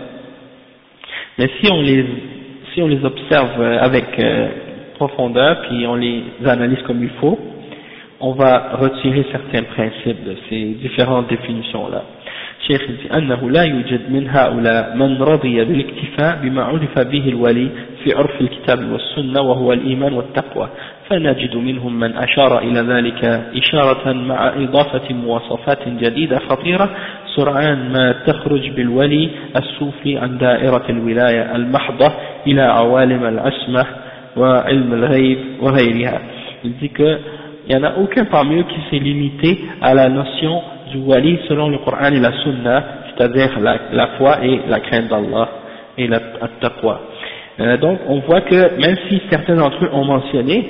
[1.39, 2.05] mais si on les
[2.75, 4.49] si on les observe avec euh,
[4.97, 7.39] profondeur puis on les analyse comme il faut,
[8.21, 12.03] on va retirer certains principes de ces différentes définitions-là.
[12.67, 12.83] شيخ
[13.15, 17.69] أنه لا يوجد من هؤلاء من رضي بالاكتفاء بما عرف به الولي
[18.05, 20.69] في عرف الكتاب والسنة وهو الإيمان والتقوى
[21.12, 26.90] فنجد منهم من أشار إلى ذلك إشارة مع إضافة مواصفات جديدة خطيرة
[27.36, 32.12] سرعان ما تخرج بالولي الصوفي عن دائرة الولاية المحضة
[32.48, 33.86] إلى عوالم العصمة
[34.38, 36.22] وعلم الغيب وغيرها.
[36.64, 41.40] Il n'y en a aucun parmi eux qui s'est limité à la notion du wali
[41.48, 45.50] selon le Coran et la Sunna, c'est-à-dire la, la, foi et la crainte d'Allah
[45.98, 46.20] et la
[46.60, 47.02] taqwa.
[47.60, 50.68] Euh, donc on voit que même si certains d'entre eux ont mentionné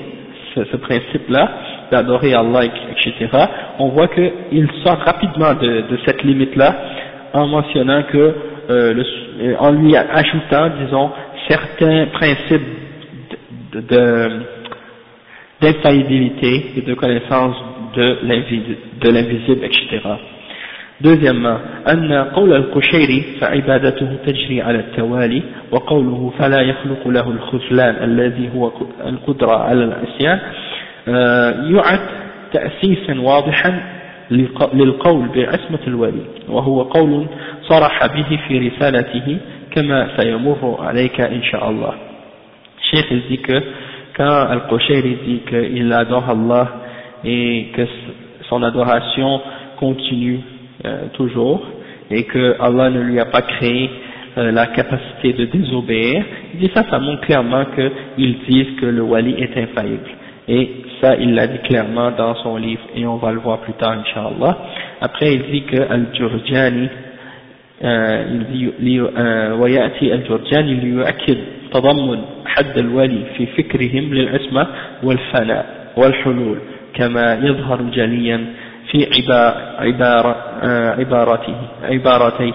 [0.55, 1.49] ce, ce principe-là,
[1.91, 3.27] d'adorer Allah, etc.,
[3.79, 6.75] on voit qu'ils sortent rapidement de, de cette limite-là
[7.33, 8.17] en mentionnant que,
[8.69, 9.03] euh, le,
[9.41, 11.11] euh, en lui ajoutant, disons,
[11.47, 12.61] certains principes
[13.73, 14.29] de
[15.61, 17.55] d'infaillibilité et de connaissance
[17.95, 19.99] de l'invisible, etc.
[21.03, 28.71] Deuxièmement, أن قول القشيري فعبادته تجري على التوالي وقوله فلا يخلق له الخذلان الذي هو
[29.05, 30.39] القدرة على العصيان
[31.75, 31.99] يعد
[32.53, 33.83] تأسيسا واضحا
[34.73, 37.25] للقول بعصمة الولي وهو قول
[37.69, 39.37] صرح به في رسالته
[39.71, 41.93] كما سيمر عليك إن شاء الله.
[42.81, 43.63] الشيخ dit que
[44.17, 46.67] quand Al-Qushairi dit qu'il adore Allah
[47.23, 47.87] et que
[48.49, 49.41] son adoration
[49.79, 50.39] continue
[50.84, 51.62] euh, toujours
[52.10, 53.90] et que Allah ne lui a pas créé
[54.38, 56.22] euh, la capacité de désobéir,
[56.54, 60.10] il dit ça, ça montre clairement qu'ils disent que le wali est infaillible.
[60.48, 60.70] Et
[61.00, 63.92] ça, il l'a dit clairement dans son livre, et on va le voir plus tard,
[63.92, 64.58] Inch'Allah.
[65.00, 66.88] Après, il dit que Al-Jurjani,
[67.82, 69.00] euh, il dit,
[69.60, 71.38] ويأتي الجرجاني ليؤكد
[71.72, 74.66] تضمن حد الولي في فكرهم للعصمة
[75.02, 76.58] والفناء والحلول
[76.94, 78.46] كما يظهر جليا
[78.90, 79.06] في
[79.78, 80.36] عبارة
[80.98, 82.52] عبارته عبارتيه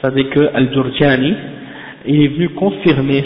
[0.00, 1.34] c'est-à-dire que Al-Jurjani
[2.06, 3.24] il est venu confirmer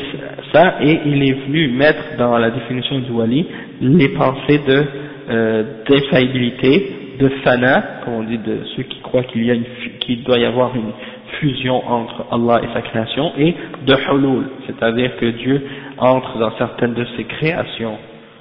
[0.52, 3.46] ça et il est venu mettre dans la définition du wali
[3.80, 4.84] les pensées de
[5.28, 9.64] euh, d'infaillibilité, de fana, comme on dit de ceux qui croient qu'il y a une,
[10.00, 10.92] qu'il doit y avoir une
[11.40, 13.54] fusion entre Allah et sa création, et
[13.86, 15.62] de hulul, c'est-à-dire que Dieu
[15.98, 17.96] entre dans certaines de ses créations.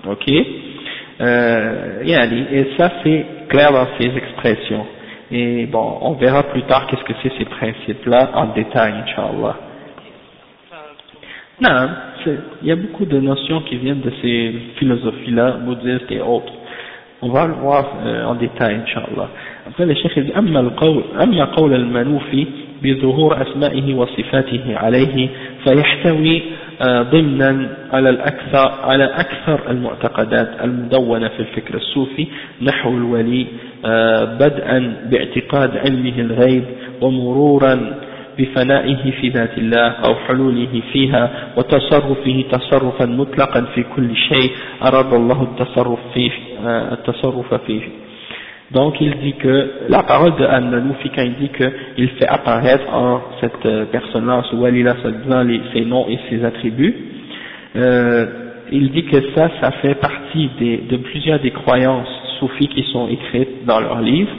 [0.08, 0.32] Ok
[1.22, 4.86] euh, Et ça c'est clair dans ces expressions.
[5.32, 9.56] Et bon, on verra plus tard qu'est-ce que c'est ces principes-là en détail, Inch'Allah.
[11.62, 11.90] Non,
[12.62, 16.52] il y a beaucoup de notions qui viennent de ces philosophies-là, bouddhistes et autres.
[17.22, 19.30] On va le voir euh, en détail, Inch'Allah.
[19.68, 22.48] Après, le cheikh dit, أما القول, أما قول المنوفي
[22.84, 25.30] بظهور أسمائه وصفاته عليه
[25.64, 26.42] فيحتوي
[26.83, 32.27] ضمنا على الأكثر على أكثر المعتقدات المدونة في الفكر الصوفي
[32.63, 33.47] نحو الولي
[34.41, 36.65] بدءا باعتقاد علمه الغيب
[37.01, 37.95] ومرورا
[38.39, 44.51] بفنائه في ذات الله أو حلوله فيها وتصرفه تصرفا مطلقا في كل شيء
[44.83, 46.31] أراد الله التصرف فيه
[46.93, 47.83] التصرف فيه.
[48.73, 53.21] Donc il dit que la parole de An-Manoufi quand il dit qu'il fait apparaître en
[53.41, 54.95] cette personne-là, ce wali-là,
[55.29, 56.95] dans ses noms et ses attributs,
[57.77, 58.27] euh,
[58.71, 63.09] il dit que ça, ça fait partie des, de plusieurs des croyances soufis qui sont
[63.09, 64.31] écrites dans leurs livres,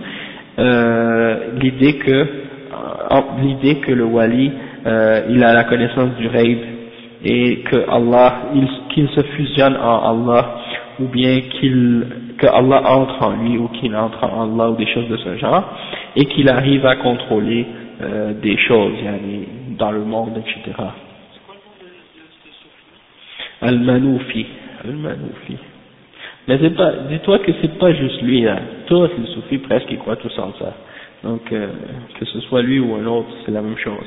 [0.60, 2.28] euh, l'idée que
[3.42, 4.52] l'idée que le wali
[4.86, 6.60] euh, il a la connaissance du rêve
[7.24, 8.44] et que Allah
[8.94, 10.56] qu'il se fusionne en Allah
[11.01, 12.07] ou bien qu'il
[12.39, 15.37] que Allah entre en lui ou qu'il entre en Allah ou des choses de ce
[15.37, 15.65] genre
[16.15, 17.67] et qu'il arrive à contrôler
[18.03, 19.47] euh, des choses yani,
[19.79, 20.77] dans le monde etc.
[23.63, 24.47] Al-Manoufi
[24.85, 25.57] Al-Manoufi
[26.49, 30.17] mais pas, dis-toi que c'est pas juste lui là, tous les soufis presque ils croient
[30.17, 30.75] tous en ça
[31.27, 31.67] donc, euh,
[32.19, 34.07] que ce soit lui ou un autre, c'est la même chose.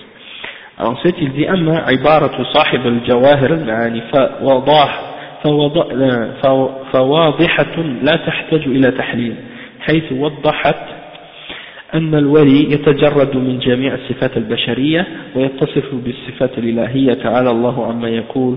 [0.77, 5.12] Ensuite, il dit أما عبارة صاحب الجواهر المعاني فوضاح
[6.92, 9.34] فواضحة لا تحتاج إلى تحليل
[9.80, 10.76] حيث وضحت
[11.94, 18.56] أن الولي يتجرد من جميع الصفات البشرية ويتصف بالصفات الإلهية تعالى الله عما يقول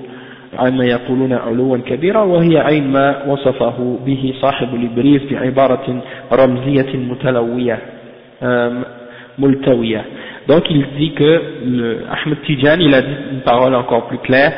[0.58, 6.02] عما يقولون علوا كبيرا وهي عين ما وصفه به صاحب الإبريز بعبارة
[6.34, 7.80] رمزية متلوية
[9.40, 10.06] ملتوية.
[10.48, 14.54] Donc il dit que le, Ahmed Tijan il a dit une parole encore plus claire.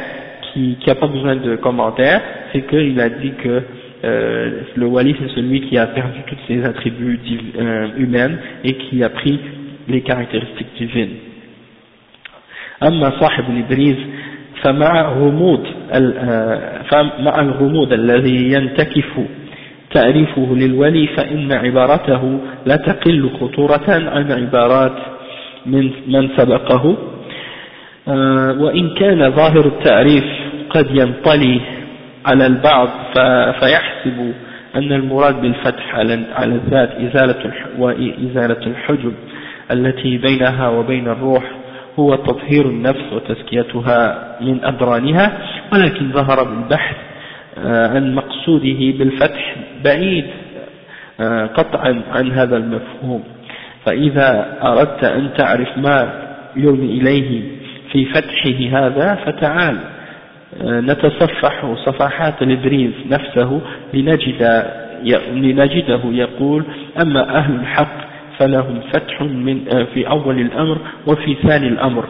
[0.53, 2.21] qui n'a pas besoin de commentaires
[2.53, 3.63] c'est qu'il a dit que
[4.05, 7.21] euh, le wali c'est celui qui a perdu tous ses attributs
[7.59, 9.39] euh, humains et qui a pris
[9.89, 11.17] les caractéristiques divines
[12.83, 13.97] أما صاحب الإبريز
[14.63, 15.67] فمع غموض
[16.91, 19.21] فمع الغموض الذي ينتكف
[19.95, 24.97] تعريفه للولي فإن عبارته لا تقل خطورة عن عبارات
[25.67, 26.97] من من سبقه
[28.60, 30.24] وإن كان ظاهر التعريف
[30.70, 31.62] قد ينطلي
[32.26, 32.90] على البعض
[33.60, 34.34] فيحسب
[34.76, 39.14] أن المراد بالفتح على الذات إزالة وإزالة الحجب
[39.72, 41.44] التي بينها وبين الروح
[42.00, 45.38] هو تطهير النفس وتزكيتها من أدرانها
[45.74, 46.96] ولكن ظهر بالبحث
[47.66, 49.56] عن مقصوده بالفتح
[49.86, 50.26] بعيد
[51.56, 53.24] قطعا عن هذا المفهوم.
[53.86, 56.14] فإذا أردت أن تعرف ما
[56.56, 57.42] يرمي إليه
[57.92, 59.78] في فتحه هذا فتعال.
[60.64, 63.62] نتصفح صفحات الإبريز نفسه
[63.94, 64.66] لنجد
[65.32, 66.64] لنجده يقول
[67.02, 68.10] أما أهل الحق
[68.40, 70.78] فلهم فتح من في أول الأمر
[71.08, 72.06] وفي ثاني الأمر.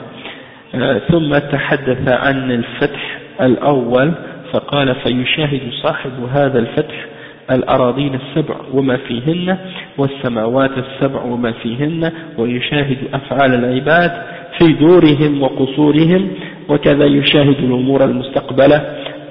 [1.11, 4.11] ثم تحدث عن الفتح الأول
[4.53, 7.05] فقال فيشاهد صاحب هذا الفتح
[7.51, 9.57] الأراضين السبع وما فيهن
[9.97, 14.11] والسماوات السبع وما فيهن ويشاهد أفعال العباد
[14.57, 16.27] في دورهم وقصورهم
[16.69, 18.81] وكذا يشاهد الأمور المستقبلة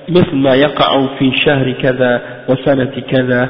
[0.08, 3.48] مثل ما يقع في شهر كذا وسنة كذا.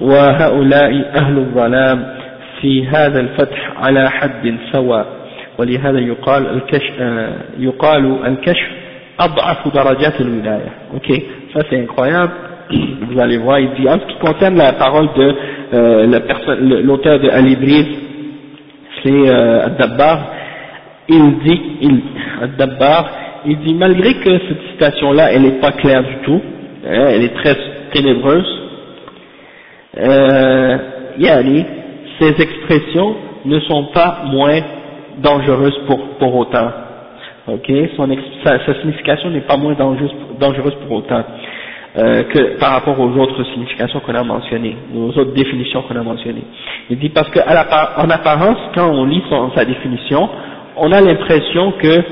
[0.00, 2.06] وهؤلاء أهل الظلام
[2.60, 5.06] في هذا الفتح على حد سواء.
[5.58, 6.92] ولهذا يقال الكشف
[7.58, 8.68] يقال الكشف
[9.20, 10.72] أضعف درجات الولاية.
[10.96, 11.22] Ok.
[11.54, 11.86] Ça c'est
[13.10, 15.34] vous allez voir il dit en ce qui concerne la parole de
[15.74, 17.86] euh, l'auteur de Al-Ibriz
[19.02, 20.18] c'est euh, Ad-Dabbar
[21.08, 22.00] il dit il,
[22.42, 23.10] Ad-Dabbar
[23.46, 26.40] il dit malgré que cette citation là elle n'est pas claire du tout
[26.86, 27.56] hein, elle est très
[27.92, 28.60] ténébreuse
[29.98, 30.78] euh,
[31.18, 31.64] yani
[32.20, 34.60] ces expressions ne sont pas moins
[35.18, 36.70] dangereuses pour, pour autant.
[37.48, 38.08] Ok, Son,
[38.44, 41.24] sa, signification n'est pas moins dangereuse, dangereuse pour autant
[41.98, 46.02] euh, que par rapport aux autres significations qu'on a mentionnées, aux autres définitions qu'on a
[46.04, 46.44] mentionnées.
[46.88, 50.28] Il dit parce qu'en apparence, quand on lit son, sa définition,
[50.76, 52.02] on a l'impression que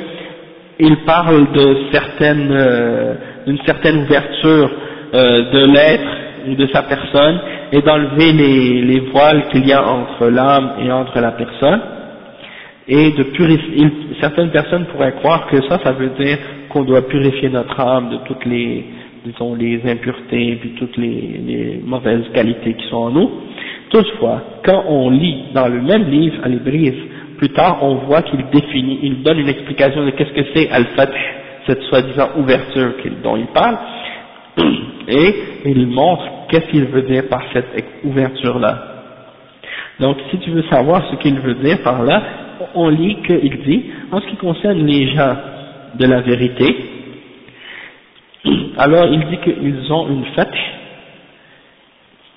[0.81, 3.15] il parle de certaines, euh,
[3.47, 4.71] d'une certaine ouverture
[5.13, 6.17] euh, de l'être
[6.49, 7.39] ou de sa personne
[7.73, 11.81] et d'enlever les, les voiles qu'il y a entre l'âme et entre la personne,
[12.89, 13.89] et de purifier,
[14.21, 16.39] certaines personnes pourraient croire que ça, ça veut dire
[16.71, 18.85] qu'on doit purifier notre âme de toutes les,
[19.25, 23.31] disons, les impuretés, puis toutes les, les mauvaises qualités qui sont en nous.
[23.91, 26.49] Toutefois, quand on lit dans le même livre, à
[27.41, 31.11] plus tard, on voit qu'il définit, il donne une explication de qu'est-ce que c'est Al-Fath,
[31.67, 33.79] cette soi-disant ouverture dont il parle,
[35.09, 35.35] et
[35.65, 38.79] il montre qu'est-ce qu'il veut dire par cette ouverture-là.
[40.01, 42.23] Donc, si tu veux savoir ce qu'il veut dire par là,
[42.75, 45.35] on lit qu'il dit, en ce qui concerne les gens
[45.95, 46.77] de la vérité,
[48.77, 50.49] alors il dit qu'ils ont une fête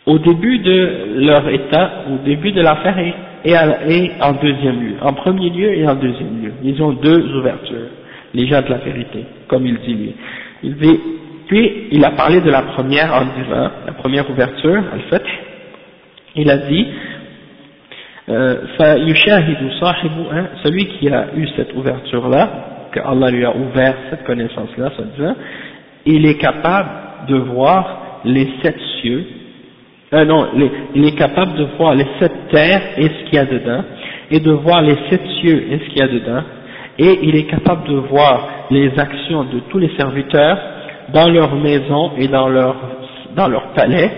[0.05, 2.97] au début de leur état, au début de l'affaire
[3.45, 6.53] et, en deuxième lieu, en premier lieu et en deuxième lieu.
[6.63, 7.89] Ils ont deux ouvertures,
[8.33, 10.15] les gens de la vérité, comme il dit lui.
[10.63, 10.99] Il dit,
[11.47, 15.25] puis il a parlé de la première en disant, la première ouverture, al-Fath,
[16.35, 16.87] il a dit,
[18.29, 18.55] euh,
[20.63, 22.49] celui qui a eu cette ouverture-là,
[22.91, 24.91] que Allah lui a ouvert cette connaissance-là,
[26.05, 26.89] il est capable
[27.27, 29.25] de voir les sept cieux,
[30.13, 30.47] euh, non,
[30.93, 33.83] il est capable de voir les sept terres et ce qu'il y a dedans,
[34.29, 36.43] et de voir les sept cieux et ce qu'il y a dedans,
[36.99, 40.57] et il est capable de voir les actions de tous les serviteurs
[41.13, 42.75] dans leur maison et dans leur,
[43.35, 44.11] dans palais,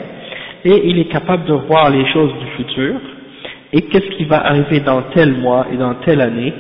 [0.66, 2.96] et il est capable de voir les choses du futur,
[3.72, 6.54] et qu'est-ce qui va arriver dans tel mois et dans telle année.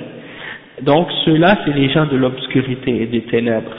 [0.81, 3.71] Donc ceux-là, c'est les gens de l'obscurité et des ténèbres.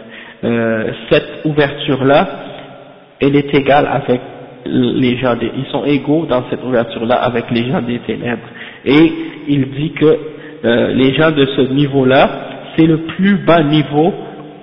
[0.45, 2.29] Euh, cette ouverture-là,
[3.21, 4.21] elle est égale avec
[4.66, 8.48] les gens des, ils sont égaux dans cette ouverture-là avec les gens des ténèbres.
[8.86, 9.12] Et
[9.48, 10.18] il dit que
[10.64, 12.30] euh, les gens de ce niveau-là,
[12.76, 14.14] c'est le plus bas niveau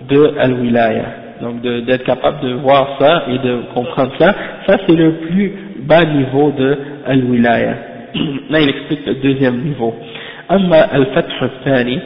[0.08, 4.34] de Al-Wilaya donc d'être capable de voir ça et de comprendre ça,
[4.66, 7.74] ça c'est le plus bas niveau de Al-Wilaya.
[8.50, 9.94] Là il explique le deuxième niveau.
[10.50, 12.00] أما الفتح الثاني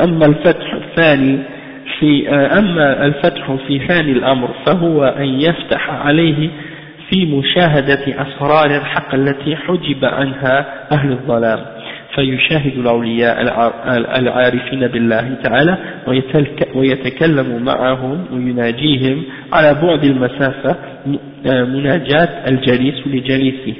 [0.00, 1.38] أما الفتح الثاني
[1.99, 6.49] في أما الفتح في ثاني الأمر فهو أن يفتح عليه
[7.09, 11.59] في مشاهدة أسرار الحق التي حجب عنها أهل الظلام.
[12.15, 13.41] فيشاهد الأولياء
[14.19, 15.77] العارفين بالله تعالى
[16.75, 19.23] ويتكلم معهم ويناجيهم
[19.53, 20.75] على بعد المسافة
[21.45, 23.73] مناجاة الجليس لجليسه.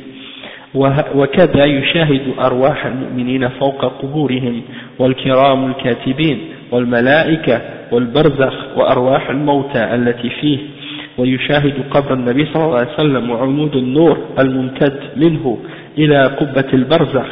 [1.15, 4.61] وكذا يشاهد أرواح المؤمنين فوق قبورهم
[4.99, 6.39] والكرام الكاتبين.
[6.71, 7.61] والملائكة
[7.91, 10.59] والبرزخ وأرواح الموتى التي فيه
[11.17, 15.57] ويشاهد قبر النبي صلى الله عليه وسلم وعمود النور الممتد منه
[15.97, 17.25] إلى قبة البرزخ.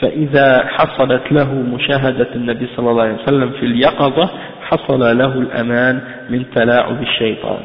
[0.00, 4.30] فإذا حصلت له مشاهدة النبي صلى الله عليه وسلم في اليقظة
[4.62, 7.60] حصل له الأمان من تلاعب الشيطان.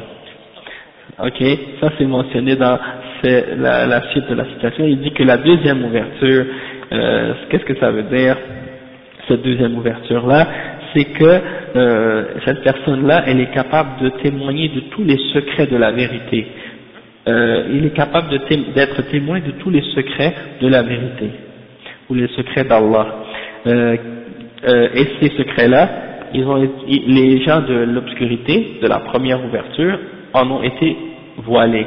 [1.18, 1.40] Ok,
[1.80, 2.76] ça c'est mentionné dans
[3.22, 4.84] la, la, suite de la citation.
[4.84, 6.44] Il dit que la deuxième ouverture,
[6.92, 8.36] euh, qu'est-ce que ça veut dire
[9.28, 10.46] Cette deuxième ouverture-là,
[10.94, 11.40] c'est que
[11.76, 16.46] euh, cette personne-là, elle est capable de témoigner de tous les secrets de la vérité.
[17.26, 21.30] Euh, il est capable d'être témoin de tous les secrets de la vérité,
[22.08, 23.06] ou les secrets d'Allah.
[23.66, 23.96] Euh,
[24.94, 25.88] et ces secrets-là,
[26.32, 29.98] les gens de l'obscurité, de la première ouverture,
[30.32, 30.96] en ont été
[31.38, 31.86] voilés.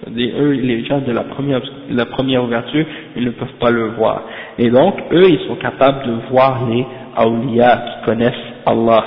[0.00, 2.84] C'est-à-dire, eux, les gens de la première, la première ouverture,
[3.16, 4.22] ils ne peuvent pas le voir.
[4.58, 6.86] Et donc, eux, ils sont capables de voir les
[7.16, 8.34] awliya qui connaissent
[8.66, 9.04] Allah.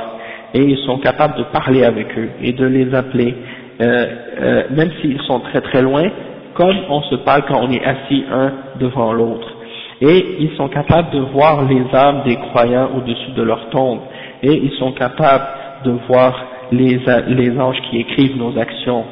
[0.54, 3.34] Et ils sont capables de parler avec eux et de les appeler,
[3.82, 4.06] euh,
[4.41, 6.04] euh, même s'ils sont très très loin,
[6.54, 9.47] comme on se parle quand on est assis un devant l'autre.
[10.02, 13.99] Et ils sont capables de voir les âmes des croyants au-dessus de leur tombe.
[14.41, 15.45] Et ils sont capables
[15.86, 16.34] de voir
[16.72, 19.04] les, les anges qui écrivent nos actions.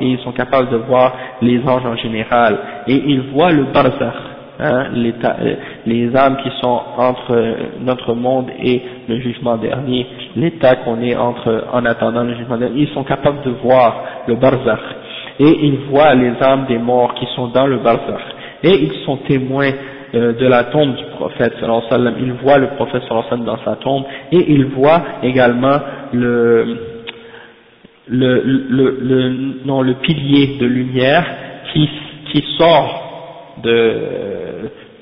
[0.00, 2.58] Et ils sont capables de voir les anges en général.
[2.86, 4.27] Et ils voient le barzakh
[4.58, 5.54] hein, euh,
[5.86, 10.06] les âmes qui sont entre notre monde et le jugement dernier,
[10.36, 14.34] l'état qu'on est entre en attendant le jugement dernier, ils sont capables de voir le
[14.34, 14.80] barzakh.
[15.40, 18.34] Et ils voient les âmes des morts qui sont dans le barzakh.
[18.64, 19.70] Et ils sont témoins
[20.14, 24.04] euh, de la tombe du prophète sallam, ils voient le prophète sallam dans sa tombe.
[24.32, 25.78] Et ils voient également
[26.12, 26.96] le
[28.10, 31.24] le, le, le, non, le pilier de lumière
[31.72, 31.88] qui,
[32.32, 33.98] qui sort de,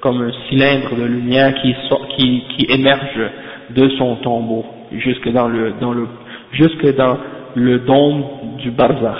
[0.07, 3.29] comme un cylindre de lumière qui, sort, qui, qui émerge
[3.71, 6.07] de son tombeau jusque dans le, dans le,
[6.53, 7.19] jusque dans
[7.57, 8.23] le dôme
[8.59, 9.17] du Barzakh.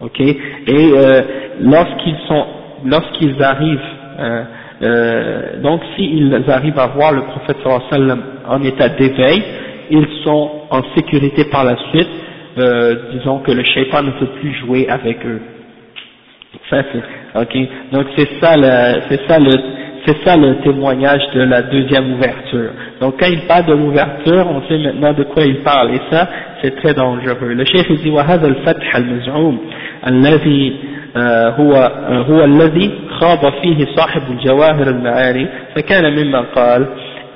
[0.00, 0.20] Ok?
[0.20, 0.36] Et
[0.68, 1.22] euh,
[1.62, 2.44] lorsqu'ils sont,
[2.84, 3.80] lorsqu'ils arrivent,
[4.18, 4.44] euh,
[4.82, 7.56] euh, donc s'ils arrivent à voir le prophète
[7.90, 9.42] sallam en état d'éveil,
[9.90, 12.10] ils sont en sécurité par la suite,
[13.12, 15.40] disons que le shaitan ne peut plus jouer avec eux.
[16.69, 17.57] Ça c'est, ok.
[17.91, 19.51] Donc c'est ça le, c'est ça le,
[20.05, 22.71] c'est ça le témoignage de la deuxième ouverture.
[23.01, 26.27] Donc quand il parle de l'ouverture, on sait maintenant de quoi il parle et ça
[26.61, 27.53] c'est très dangereux.
[27.53, 29.59] Le chef dit وهذا الفتح المزعوم
[30.07, 30.73] الذي
[31.59, 31.73] هو
[32.29, 36.85] هو الذي خاض فيه صاحب الجواهر المعاني فكان مما قال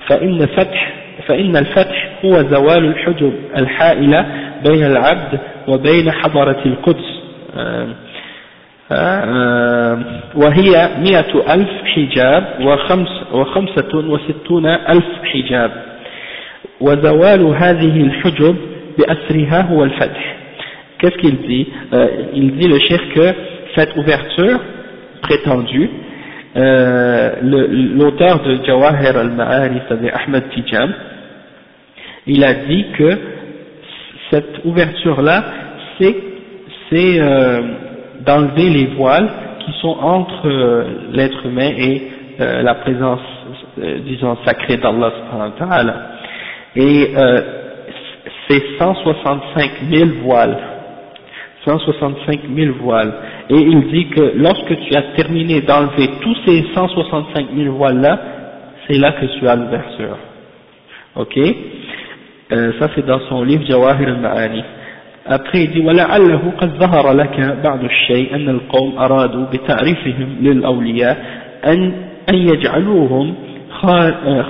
[0.08, 0.94] فإن فتح
[1.28, 4.26] فإن الفتح هو زوال الحجب الحائلة
[4.66, 7.20] بين العبد وبين حضرة القدس
[10.36, 15.72] وهي مئة ألف حجاب وخمس وخمسة وستون ألف حجاب
[16.82, 18.56] وزوال هذه الحجب
[18.98, 20.38] بأسرها هو الفتح
[21.00, 23.34] Qu'est-ce qu'il dit euh, Il dit le chef que
[23.76, 24.60] cette ouverture
[25.22, 25.90] prétendue,
[26.56, 30.92] euh, l'auteur de Jawahir al-Ma'ani, c'est-à-dire Ahmed Tijam,
[32.26, 33.12] il a dit que
[34.32, 35.44] cette ouverture-là,
[36.00, 36.16] c'est
[37.22, 37.62] euh,
[38.25, 39.29] d'enlever les voiles
[39.65, 42.03] qui sont entre euh, l'être humain et
[42.41, 43.21] euh, la présence,
[43.79, 45.13] euh, disons, sacrée d'Allah
[46.77, 47.15] Et
[48.49, 50.59] c'est 165 000 voiles.
[51.65, 53.13] 165 000 voiles.
[53.51, 58.19] Et il dit que lorsque tu as terminé d'enlever tous ces 165 000 voiles-là,
[58.89, 60.19] c'est là que tu as l'ouverture.
[61.15, 61.39] Ok?
[62.51, 64.63] Ça c'est dans son livre Jawahir al-Ma'ani.
[65.27, 71.17] Après il dit ولعله قد ظهر لك بعض الشيء أن القوم أرادوا بتعريفهم للأولياء
[71.67, 71.93] أن
[72.29, 73.35] أن يجعلوهم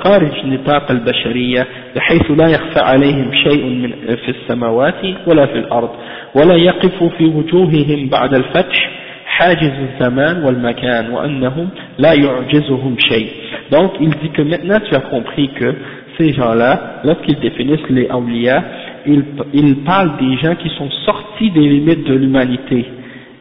[0.04, 1.66] خارج نطاق البشرية
[1.96, 5.90] بحيث لا يخفى عليهم شيء من في السماوات ولا في الأرض
[6.34, 8.90] ولا يقف في وجوههم بعد الفتح
[9.26, 11.68] حاجز الزمان والمكان وأنهم
[11.98, 13.28] لا يعجزهم شيء.
[13.70, 15.74] Donc il dit que maintenant tu as compris que
[16.18, 18.62] ces gens-là lorsqu'ils définissent les awliya
[19.07, 22.86] il, il parle des gens qui sont sortis des limites de l'humanité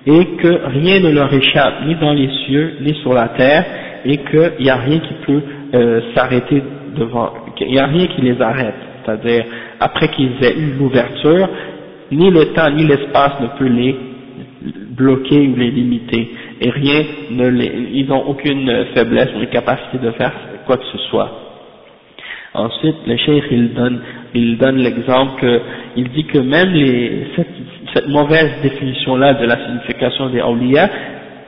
[0.05, 3.65] et que rien ne leur échappe, ni dans les cieux, ni sur la terre,
[4.03, 5.41] et qu'il n'y a rien qui peut
[5.73, 6.63] euh, s'arrêter
[6.97, 8.73] devant, il n'y a rien qui les arrête.
[9.05, 9.45] C'est-à-dire,
[9.79, 11.47] après qu'ils aient eu l'ouverture,
[12.11, 13.95] ni le temps ni l'espace ne peut les
[14.89, 16.31] bloquer ou les limiter.
[16.59, 20.33] Et rien ne les, ils n'ont aucune faiblesse ou capacité de faire
[20.65, 21.50] quoi que ce soit.
[22.53, 24.01] Ensuite, le cheikh, il donne,
[24.33, 25.61] il donne l'exemple
[25.95, 27.47] il dit que même les, cette,
[27.93, 30.89] cette mauvaise définition-là de la signification des awliya,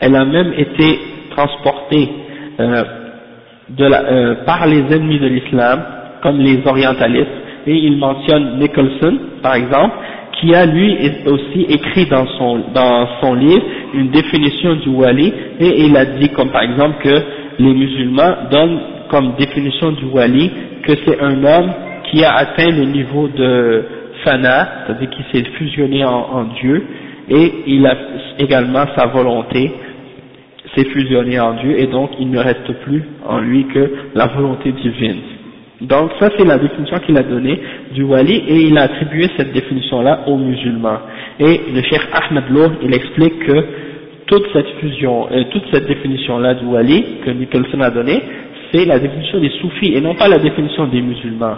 [0.01, 0.99] elle a même été
[1.31, 2.09] transportée
[2.59, 2.83] euh,
[3.69, 5.81] de la, euh, par les ennemis de l'islam,
[6.21, 7.27] comme les orientalistes,
[7.65, 9.95] et il mentionne Nicholson, par exemple,
[10.39, 10.97] qui a lui
[11.27, 16.29] aussi écrit dans son, dans son livre une définition du wali, et il a dit
[16.29, 17.15] comme par exemple que
[17.59, 18.79] les musulmans donnent
[19.09, 20.51] comme définition du wali
[20.83, 21.71] que c'est un homme
[22.11, 23.83] qui a atteint le niveau de
[24.23, 26.83] fana, c'est-à-dire qui s'est fusionné en, Dieu,
[27.29, 27.95] et il a
[28.39, 29.71] également sa volonté
[30.75, 34.71] s'est fusionné en Dieu, et donc il ne reste plus en lui que la volonté
[34.71, 35.17] divine.
[35.81, 37.59] Donc ça c'est la définition qu'il a donnée
[37.93, 40.99] du wali, et il a attribué cette définition-là aux musulmans.
[41.39, 43.65] Et le cheikh Ahmed Lour, il explique que
[44.25, 48.21] toute cette fusion, euh, toute cette définition-là du wali que Nicholson a donnée,
[48.72, 51.56] c'est la définition des soufis et non pas la définition des musulmans.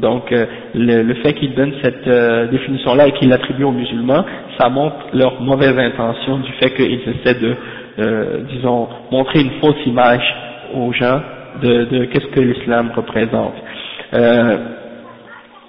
[0.00, 4.24] Donc euh, le, fait qu'ils donnent cette euh, définition-là et qu'ils l'attribuent aux musulmans,
[4.58, 7.54] ça montre leur mauvaise intention du fait qu'ils essaient de,
[7.98, 10.34] euh, disons, montrer une fausse image
[10.74, 11.20] aux gens
[11.62, 13.54] de, de qu'est-ce que l'islam représente.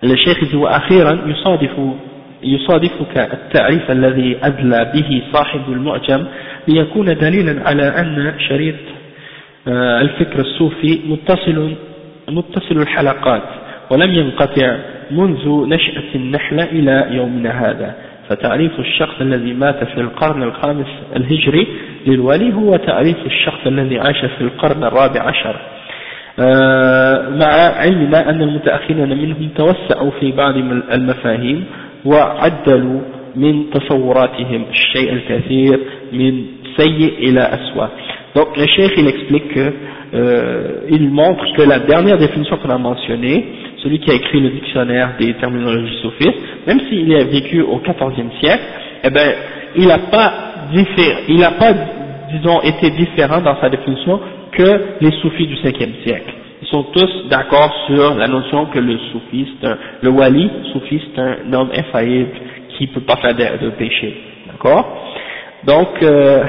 [0.04, 1.72] le cheikh dit وأخيرا يصادف
[2.44, 6.26] يصادفك التعريف الذي أدلى به صاحب المعجم
[6.68, 8.76] ليكون دليلا على أن شريط
[9.69, 11.75] الفكر الصوفي متصل
[12.29, 13.43] متصل الحلقات
[13.91, 14.77] ولم ينقطع
[15.11, 17.95] منذ نشأة النحلة إلى يومنا هذا.
[18.29, 20.87] فتعريف الشخص الذي مات في القرن الخامس
[21.17, 21.67] الهجري
[22.07, 25.57] للولي هو تعريف الشخص الذي عاش في القرن الرابع عشر.
[26.39, 27.47] آه، مع
[27.81, 30.57] علمنا أن المتأخرين منهم توسعوا في بعض
[30.93, 31.65] المفاهيم
[32.05, 33.01] وعدلوا
[33.37, 35.81] من تصوراتهم الشيء الكثير
[36.13, 36.45] من
[36.77, 38.06] سيء إلى أسوأ.
[38.37, 39.73] Donc le cheikh il explique que,
[40.13, 43.47] euh, il montre que la dernière définition qu'on a mentionnée,
[43.83, 48.31] celui qui a écrit le dictionnaire des terminologies soufistes, même s'il a vécu au XIVe
[48.41, 48.63] siècle,
[49.05, 49.33] eh ben,
[49.75, 50.33] il n'a pas,
[51.29, 51.73] il n'a pas,
[52.31, 54.21] disons, été différent dans sa définition
[54.53, 56.35] que les soufis du 5e siècle.
[56.61, 59.67] Ils sont tous d'accord sur la notion que le soufiste,
[60.03, 62.31] le wali, soufiste, un homme infaillible
[62.77, 64.15] qui ne peut pas faire de, péché.
[64.51, 64.85] D'accord?
[65.65, 66.45] Donc, euh,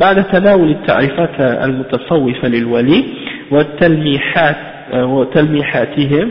[0.00, 3.04] بعد تناول التعريفات المتصوفة للولي
[3.50, 4.56] والتلميحات
[4.94, 6.30] وتلميحاتهم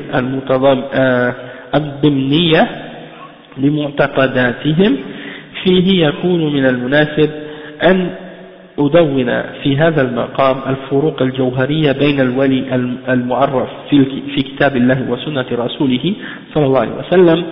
[1.75, 2.67] الضمنية
[3.57, 4.97] لمعتقداتهم.
[5.63, 7.29] فيه يكون من المناسب
[7.83, 8.09] أن
[8.79, 12.75] أدون في هذا المقام الفروق الجوهرية بين الولي
[13.09, 13.69] المعرف
[14.35, 16.13] في كتاب الله وسنة رسوله
[16.53, 17.43] صلى الله عليه وسلم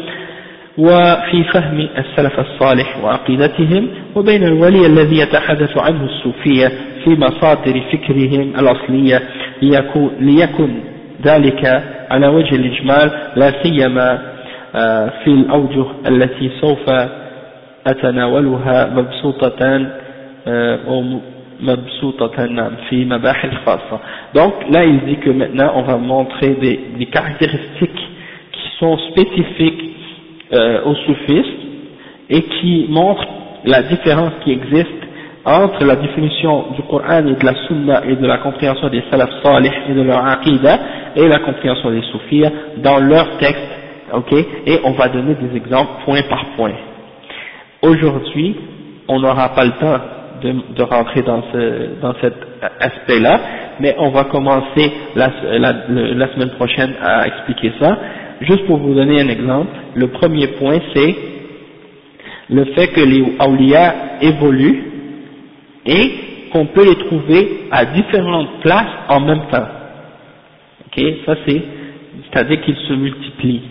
[0.78, 6.67] وفي فهم السلف الصالح وعقيدتهم وبين الولي الذي يتحدث عنه الصوفية
[7.03, 9.21] في مصادر فكرهم الأصلية
[10.19, 10.69] ليكن
[11.26, 14.34] ذلك على وجه الإجمال لا سيما
[14.76, 16.89] آه، في الأوجه التي سوف
[17.88, 19.88] أتناولها مبسوطة
[20.47, 20.80] آه،
[22.89, 23.05] في
[24.34, 28.03] donc là il dit que maintenant on va montrer des, des caractéristiques
[28.51, 29.92] qui sont spécifiques
[30.54, 31.60] euh, aux soufistes
[32.30, 33.28] et qui montrent
[33.66, 34.88] la différence qui existe
[35.45, 39.30] entre la définition du Coran et de la Sunna et de la compréhension des salaf
[39.43, 40.80] salih et de leur aqidah
[41.16, 42.43] et la compréhension des soufis
[42.78, 43.68] dans leur texte,
[44.14, 44.34] ok,
[44.66, 46.72] et on va donner des exemples point par point.
[47.82, 48.56] Aujourd'hui,
[49.10, 49.99] on n'aura pas le temps
[50.41, 52.36] de, rentrer dans, ce, dans cet
[52.80, 53.39] aspect-là,
[53.80, 57.97] mais on va commencer la semaine prochaine à expliquer ça.
[58.43, 61.15] Juste pour vous donner un exemple, le premier point c'est
[62.49, 64.83] le fait que les awliya évoluent
[65.85, 66.11] et
[66.51, 69.67] qu'on peut les trouver à différentes places en même temps.
[70.85, 71.61] Ok, ça c'est,
[72.31, 73.61] c'est-à-dire qu'ils se multiplient,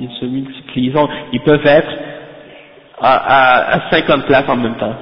[0.00, 0.92] ils, se multiplient,
[1.32, 1.90] ils, peuvent être
[3.00, 4.94] à, à, 50 places en même temps.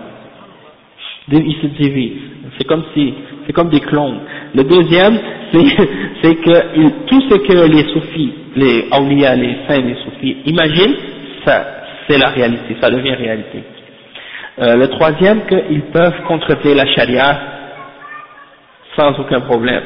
[1.30, 2.22] Ils se divisent.
[2.58, 3.14] C'est comme si,
[3.48, 4.20] c'est comme des clones.
[4.54, 5.18] Le deuxième,
[6.22, 10.96] c'est que tout ce que les soufis, les awliya, les saints, les soufis imaginent,
[11.46, 11.64] ça,
[12.06, 13.62] c'est la réalité, ça devient réalité.
[14.58, 17.38] Euh, le troisième, qu'ils peuvent contreter la charia
[18.94, 19.82] sans aucun problème.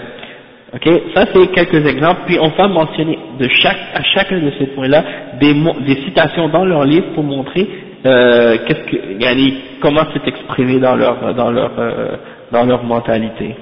[0.74, 4.66] Ok, ça c'est quelques exemples, puis on va mentionner de chaque, à chacun de ces
[4.68, 5.04] points-là
[5.38, 5.54] des,
[5.86, 7.68] des citations dans leur livre pour montrer
[8.04, 12.16] euh, qu'est-ce que, comment c'est exprimé dans leur, dans leur, euh,
[12.53, 13.55] dans leur mentalité.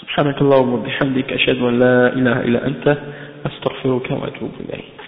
[0.00, 2.86] سبحانك اللهم وبحمدك أشهد أن لا إله إلا أنت
[3.46, 4.99] أستغفرك وأتوب إليك